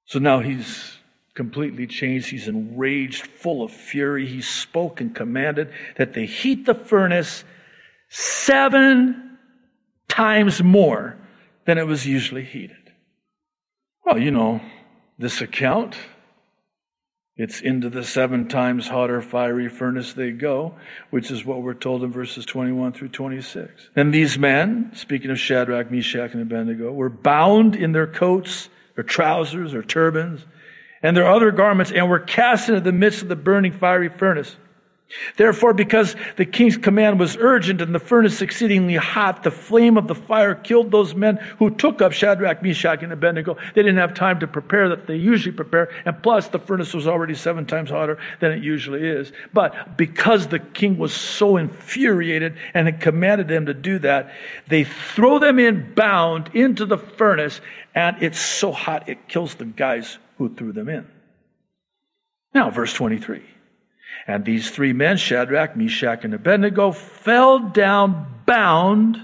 So 0.07 0.19
now 0.19 0.41
he's 0.41 0.99
completely 1.33 1.87
changed. 1.87 2.29
He's 2.29 2.49
enraged, 2.49 3.27
full 3.27 3.63
of 3.63 3.73
fury. 3.73 4.27
He 4.27 4.43
spoke 4.43 5.01
and 5.01 5.15
commanded 5.15 5.73
that 5.97 6.13
they 6.13 6.27
heat 6.27 6.67
the 6.67 6.75
furnace 6.75 7.45
seven 8.11 9.39
times 10.07 10.63
more 10.63 11.17
than 11.65 11.79
it 11.79 11.87
was 11.87 12.07
usually 12.07 12.45
heated. 12.45 12.84
Well, 14.05 14.19
you 14.19 14.31
know, 14.31 14.61
this 15.19 15.41
account, 15.41 15.97
it's 17.37 17.61
into 17.63 17.89
the 17.89 18.05
seven 18.05 18.49
times 18.49 18.87
hotter 18.87 19.23
fiery 19.23 19.69
furnace 19.69 20.13
they 20.13 20.31
go, 20.31 20.75
which 21.09 21.31
is 21.31 21.45
what 21.45 21.63
we're 21.63 21.73
told 21.73 22.05
in 22.05 22.13
verses 22.13 22.45
21 22.45 22.93
through 22.93 23.09
26. 23.09 23.89
And 23.97 24.13
these 24.13 24.39
men, 24.39 24.91
speaking 24.95 25.31
of 25.31 25.39
Shadrach, 25.39 25.91
Meshach, 25.91 26.33
and 26.33 26.43
Abednego, 26.43 26.93
were 26.93 27.09
bound 27.09 27.77
in 27.77 27.93
their 27.93 28.07
coats, 28.07 28.69
their 28.95 29.05
trousers, 29.05 29.73
their 29.73 29.83
turbans, 29.83 30.45
and 31.03 31.17
their 31.17 31.27
other 31.27 31.51
garments, 31.51 31.91
and 31.91 32.09
were 32.09 32.21
cast 32.21 32.69
into 32.69 32.83
the 32.83 32.93
midst 32.93 33.23
of 33.23 33.29
the 33.29 33.37
burning 33.37 33.73
fiery 33.73 34.11
furnace. 34.11 34.55
Therefore, 35.37 35.75
because 35.75 36.17
the 36.37 36.47
king's 36.47 36.77
command 36.77 37.21
was 37.21 37.37
urgent 37.37 37.81
and 37.81 37.95
the 37.95 37.99
furnace 37.99 38.41
exceedingly 38.41 38.97
hot, 38.97 39.43
the 39.43 39.51
flame 39.51 39.97
of 39.97 40.09
the 40.09 40.15
fire 40.15 40.55
killed 40.55 40.91
those 40.91 41.15
men 41.15 41.37
who 41.59 41.71
took 41.71 42.03
up 42.03 42.13
Shadrach, 42.13 42.63
Meshach, 42.63 43.03
and 43.03 43.13
Abednego. 43.13 43.57
They 43.75 43.83
didn't 43.83 43.99
have 43.99 44.15
time 44.15 44.41
to 44.41 44.47
prepare 44.47 44.89
that 44.89 45.07
they 45.07 45.17
usually 45.17 45.55
prepare, 45.55 45.91
and 46.05 46.21
plus 46.23 46.49
the 46.49 46.59
furnace 46.59 46.95
was 46.95 47.07
already 47.07 47.35
seven 47.35 47.67
times 47.67 47.91
hotter 47.91 48.19
than 48.41 48.53
it 48.53 48.63
usually 48.63 49.07
is. 49.07 49.33
But 49.53 49.97
because 49.97 50.49
the 50.49 50.59
king 50.59 50.99
was 50.99 51.13
so 51.13 51.57
infuriated 51.59 52.57
and 52.73 52.87
had 52.87 53.01
commanded 53.01 53.49
them 53.49 53.67
to 53.67 53.75
do 53.75 53.99
that, 54.01 54.33
they 54.69 54.85
throw 54.85 55.39
them 55.39 55.59
in 55.59 55.95
bound 55.95 56.51
into 56.55 56.87
the 56.87 56.99
furnace, 56.99 57.61
and 57.95 58.23
it's 58.23 58.41
so 58.41 58.73
hot 58.73 59.09
it 59.09 59.29
kills 59.29 59.55
the 59.55 59.65
guys 59.65 60.19
who 60.39 60.49
threw 60.55 60.73
them 60.73 60.89
in. 60.89 61.07
Now, 62.53 62.71
verse 62.71 62.93
23. 62.95 63.43
And 64.27 64.45
these 64.45 64.71
three 64.71 64.93
men, 64.93 65.17
Shadrach, 65.17 65.77
Meshach, 65.77 66.25
and 66.25 66.33
Abednego, 66.33 66.93
fell 66.93 67.59
down 67.59 68.43
bound 68.47 69.19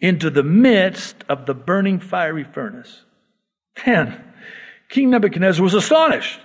into 0.00 0.30
the 0.30 0.42
midst 0.42 1.16
of 1.28 1.46
the 1.46 1.54
burning 1.54 2.00
fiery 2.00 2.44
furnace. 2.44 3.04
Then 3.84 4.22
King 4.88 5.10
Nebuchadnezzar 5.10 5.62
was 5.62 5.74
astonished. 5.74 6.40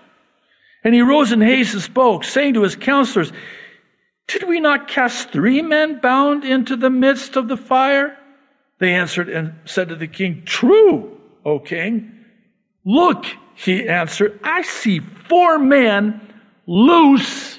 And 0.84 0.94
he 0.94 1.02
rose 1.02 1.32
in 1.32 1.42
haste 1.42 1.74
and 1.74 1.84
spoke, 1.84 2.24
saying 2.24 2.54
to 2.54 2.64
his 2.64 2.76
counselors, 2.76 3.32
Did 4.28 4.44
we 4.44 4.60
not 4.60 4.88
cast 4.88 5.32
three 5.32 5.62
men 5.62 6.00
bound 6.00 6.44
into 6.44 6.76
the 6.76 6.90
midst 6.90 7.36
of 7.36 7.48
the 7.48 7.58
fire? 7.58 8.18
They 8.80 8.94
answered 8.94 9.28
and 9.28 9.54
said 9.66 9.90
to 9.90 9.96
the 9.96 10.08
king, 10.08 10.44
True, 10.46 11.20
O 11.44 11.60
king. 11.60 12.12
Look, 12.86 13.26
he 13.56 13.88
answered, 13.88 14.40
I 14.44 14.62
see 14.62 15.02
four 15.28 15.58
men 15.58 16.22
loose 16.68 17.57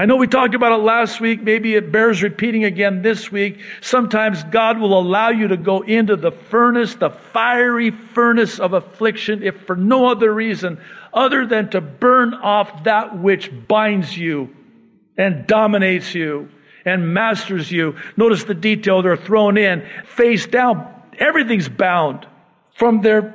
I 0.00 0.06
know 0.06 0.16
we 0.16 0.28
talked 0.28 0.54
about 0.54 0.72
it 0.72 0.82
last 0.82 1.20
week. 1.20 1.42
Maybe 1.42 1.74
it 1.74 1.92
bears 1.92 2.22
repeating 2.22 2.64
again 2.64 3.02
this 3.02 3.30
week. 3.30 3.60
Sometimes 3.82 4.42
God 4.44 4.78
will 4.78 4.98
allow 4.98 5.28
you 5.28 5.48
to 5.48 5.58
go 5.58 5.82
into 5.82 6.16
the 6.16 6.32
furnace, 6.32 6.94
the 6.94 7.10
fiery 7.10 7.90
furnace 7.90 8.58
of 8.58 8.72
affliction, 8.72 9.42
if 9.42 9.66
for 9.66 9.76
no 9.76 10.06
other 10.10 10.32
reason 10.32 10.80
other 11.12 11.46
than 11.46 11.68
to 11.72 11.82
burn 11.82 12.32
off 12.32 12.84
that 12.84 13.18
which 13.18 13.50
binds 13.68 14.16
you 14.16 14.48
and 15.18 15.46
dominates 15.46 16.14
you 16.14 16.48
and 16.86 17.12
masters 17.12 17.70
you. 17.70 17.94
Notice 18.16 18.44
the 18.44 18.54
detail 18.54 19.02
they're 19.02 19.18
thrown 19.18 19.58
in 19.58 19.86
face 20.06 20.46
down. 20.46 20.90
Everything's 21.18 21.68
bound 21.68 22.26
from 22.72 23.02
their 23.02 23.34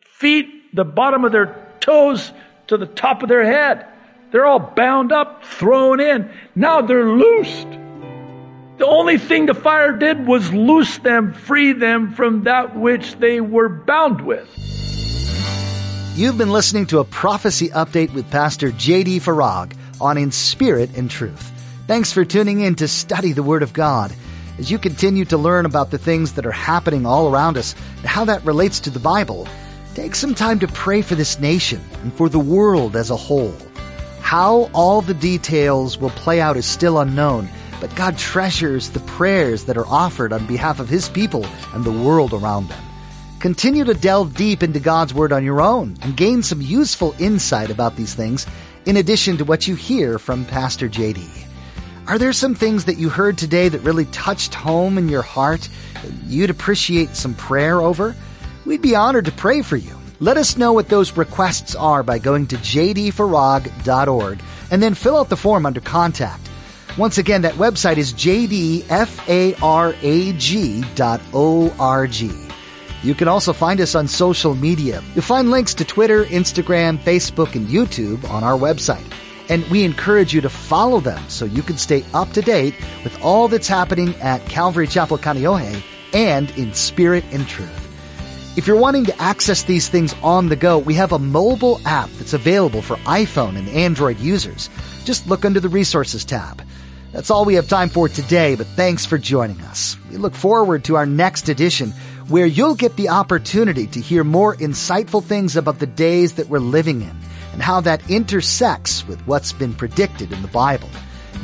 feet, 0.00 0.74
the 0.74 0.86
bottom 0.86 1.26
of 1.26 1.32
their 1.32 1.70
toes 1.80 2.32
to 2.68 2.78
the 2.78 2.86
top 2.86 3.22
of 3.22 3.28
their 3.28 3.44
head. 3.44 3.86
They're 4.30 4.46
all 4.46 4.60
bound 4.60 5.10
up, 5.10 5.44
thrown 5.44 6.00
in. 6.00 6.30
Now 6.54 6.82
they're 6.82 7.08
loosed. 7.08 7.68
The 8.78 8.86
only 8.86 9.18
thing 9.18 9.46
the 9.46 9.54
fire 9.54 9.96
did 9.96 10.26
was 10.26 10.52
loose 10.52 10.98
them, 10.98 11.32
free 11.32 11.72
them 11.72 12.12
from 12.12 12.44
that 12.44 12.76
which 12.76 13.16
they 13.16 13.40
were 13.40 13.68
bound 13.68 14.20
with. 14.20 14.48
You've 16.14 16.38
been 16.38 16.52
listening 16.52 16.86
to 16.86 16.98
a 16.98 17.04
prophecy 17.04 17.68
update 17.70 18.12
with 18.12 18.30
Pastor 18.30 18.70
J.D. 18.72 19.20
Farag 19.20 19.72
on 20.00 20.18
In 20.18 20.30
Spirit 20.30 20.90
and 20.96 21.10
Truth. 21.10 21.52
Thanks 21.86 22.12
for 22.12 22.24
tuning 22.24 22.60
in 22.60 22.74
to 22.76 22.88
study 22.88 23.32
the 23.32 23.42
Word 23.42 23.62
of 23.62 23.72
God. 23.72 24.12
As 24.58 24.70
you 24.70 24.78
continue 24.78 25.24
to 25.26 25.38
learn 25.38 25.64
about 25.64 25.90
the 25.90 25.98
things 25.98 26.34
that 26.34 26.44
are 26.44 26.52
happening 26.52 27.06
all 27.06 27.32
around 27.32 27.56
us 27.56 27.74
and 27.98 28.06
how 28.06 28.24
that 28.26 28.44
relates 28.44 28.80
to 28.80 28.90
the 28.90 28.98
Bible, 28.98 29.48
take 29.94 30.14
some 30.14 30.34
time 30.34 30.58
to 30.58 30.68
pray 30.68 31.02
for 31.02 31.14
this 31.14 31.38
nation 31.40 31.80
and 32.02 32.12
for 32.12 32.28
the 32.28 32.38
world 32.38 32.94
as 32.94 33.10
a 33.10 33.16
whole. 33.16 33.56
How 34.28 34.68
all 34.74 35.00
the 35.00 35.14
details 35.14 35.96
will 35.96 36.10
play 36.10 36.38
out 36.38 36.58
is 36.58 36.66
still 36.66 36.98
unknown, 36.98 37.48
but 37.80 37.96
God 37.96 38.18
treasures 38.18 38.90
the 38.90 39.00
prayers 39.00 39.64
that 39.64 39.78
are 39.78 39.86
offered 39.86 40.34
on 40.34 40.46
behalf 40.46 40.80
of 40.80 40.88
His 40.90 41.08
people 41.08 41.46
and 41.72 41.82
the 41.82 41.90
world 41.90 42.34
around 42.34 42.68
them. 42.68 42.84
Continue 43.40 43.84
to 43.84 43.94
delve 43.94 44.34
deep 44.34 44.62
into 44.62 44.80
God's 44.80 45.14
Word 45.14 45.32
on 45.32 45.44
your 45.44 45.62
own 45.62 45.96
and 46.02 46.14
gain 46.14 46.42
some 46.42 46.60
useful 46.60 47.14
insight 47.18 47.70
about 47.70 47.96
these 47.96 48.12
things 48.12 48.46
in 48.84 48.98
addition 48.98 49.38
to 49.38 49.46
what 49.46 49.66
you 49.66 49.76
hear 49.76 50.18
from 50.18 50.44
Pastor 50.44 50.90
JD. 50.90 51.26
Are 52.06 52.18
there 52.18 52.34
some 52.34 52.54
things 52.54 52.84
that 52.84 52.98
you 52.98 53.08
heard 53.08 53.38
today 53.38 53.70
that 53.70 53.78
really 53.78 54.04
touched 54.04 54.52
home 54.52 54.98
in 54.98 55.08
your 55.08 55.22
heart 55.22 55.66
that 56.02 56.12
you'd 56.26 56.50
appreciate 56.50 57.16
some 57.16 57.32
prayer 57.32 57.80
over? 57.80 58.14
We'd 58.66 58.82
be 58.82 58.94
honored 58.94 59.24
to 59.24 59.32
pray 59.32 59.62
for 59.62 59.78
you. 59.78 59.97
Let 60.20 60.36
us 60.36 60.56
know 60.56 60.72
what 60.72 60.88
those 60.88 61.16
requests 61.16 61.76
are 61.76 62.02
by 62.02 62.18
going 62.18 62.48
to 62.48 62.56
jdfarag.org 62.56 64.42
and 64.70 64.82
then 64.82 64.94
fill 64.94 65.16
out 65.16 65.28
the 65.28 65.36
form 65.36 65.64
under 65.64 65.80
contact. 65.80 66.50
Once 66.96 67.18
again, 67.18 67.42
that 67.42 67.54
website 67.54 67.98
is 67.98 68.12
jdfarag.org. 68.12 68.88
You 73.04 73.14
can 73.14 73.28
also 73.28 73.52
find 73.52 73.80
us 73.80 73.94
on 73.94 74.08
social 74.08 74.56
media. 74.56 75.04
You'll 75.14 75.22
find 75.22 75.52
links 75.52 75.72
to 75.74 75.84
Twitter, 75.84 76.24
Instagram, 76.24 76.98
Facebook, 76.98 77.54
and 77.54 77.68
YouTube 77.68 78.28
on 78.28 78.42
our 78.42 78.58
website. 78.58 79.04
And 79.48 79.64
we 79.68 79.84
encourage 79.84 80.34
you 80.34 80.40
to 80.40 80.48
follow 80.50 80.98
them 80.98 81.22
so 81.28 81.44
you 81.44 81.62
can 81.62 81.78
stay 81.78 82.04
up 82.12 82.32
to 82.32 82.42
date 82.42 82.74
with 83.04 83.16
all 83.22 83.46
that's 83.46 83.68
happening 83.68 84.16
at 84.16 84.44
Calvary 84.46 84.88
Chapel 84.88 85.16
Kaneohe 85.16 85.80
and 86.12 86.50
in 86.58 86.74
spirit 86.74 87.22
and 87.30 87.46
truth. 87.46 87.87
If 88.58 88.66
you're 88.66 88.76
wanting 88.76 89.04
to 89.04 89.22
access 89.22 89.62
these 89.62 89.88
things 89.88 90.16
on 90.20 90.48
the 90.48 90.56
go, 90.56 90.78
we 90.78 90.94
have 90.94 91.12
a 91.12 91.18
mobile 91.20 91.80
app 91.86 92.10
that's 92.14 92.32
available 92.32 92.82
for 92.82 92.96
iPhone 93.06 93.56
and 93.56 93.68
Android 93.68 94.18
users. 94.18 94.68
Just 95.04 95.28
look 95.28 95.44
under 95.44 95.60
the 95.60 95.68
resources 95.68 96.24
tab. 96.24 96.60
That's 97.12 97.30
all 97.30 97.44
we 97.44 97.54
have 97.54 97.68
time 97.68 97.88
for 97.88 98.08
today, 98.08 98.56
but 98.56 98.66
thanks 98.66 99.06
for 99.06 99.16
joining 99.16 99.60
us. 99.60 99.96
We 100.10 100.16
look 100.16 100.34
forward 100.34 100.82
to 100.84 100.96
our 100.96 101.06
next 101.06 101.48
edition 101.48 101.92
where 102.26 102.46
you'll 102.46 102.74
get 102.74 102.96
the 102.96 103.10
opportunity 103.10 103.86
to 103.86 104.00
hear 104.00 104.24
more 104.24 104.56
insightful 104.56 105.22
things 105.22 105.54
about 105.54 105.78
the 105.78 105.86
days 105.86 106.32
that 106.32 106.48
we're 106.48 106.58
living 106.58 107.02
in 107.02 107.16
and 107.52 107.62
how 107.62 107.80
that 107.82 108.10
intersects 108.10 109.06
with 109.06 109.24
what's 109.24 109.52
been 109.52 109.72
predicted 109.72 110.32
in 110.32 110.42
the 110.42 110.48
Bible. 110.48 110.90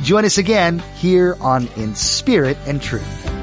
Join 0.01 0.25
us 0.25 0.37
again 0.37 0.79
here 0.97 1.37
on 1.39 1.69
In 1.77 1.95
Spirit 1.95 2.57
and 2.65 2.81
Truth. 2.81 3.34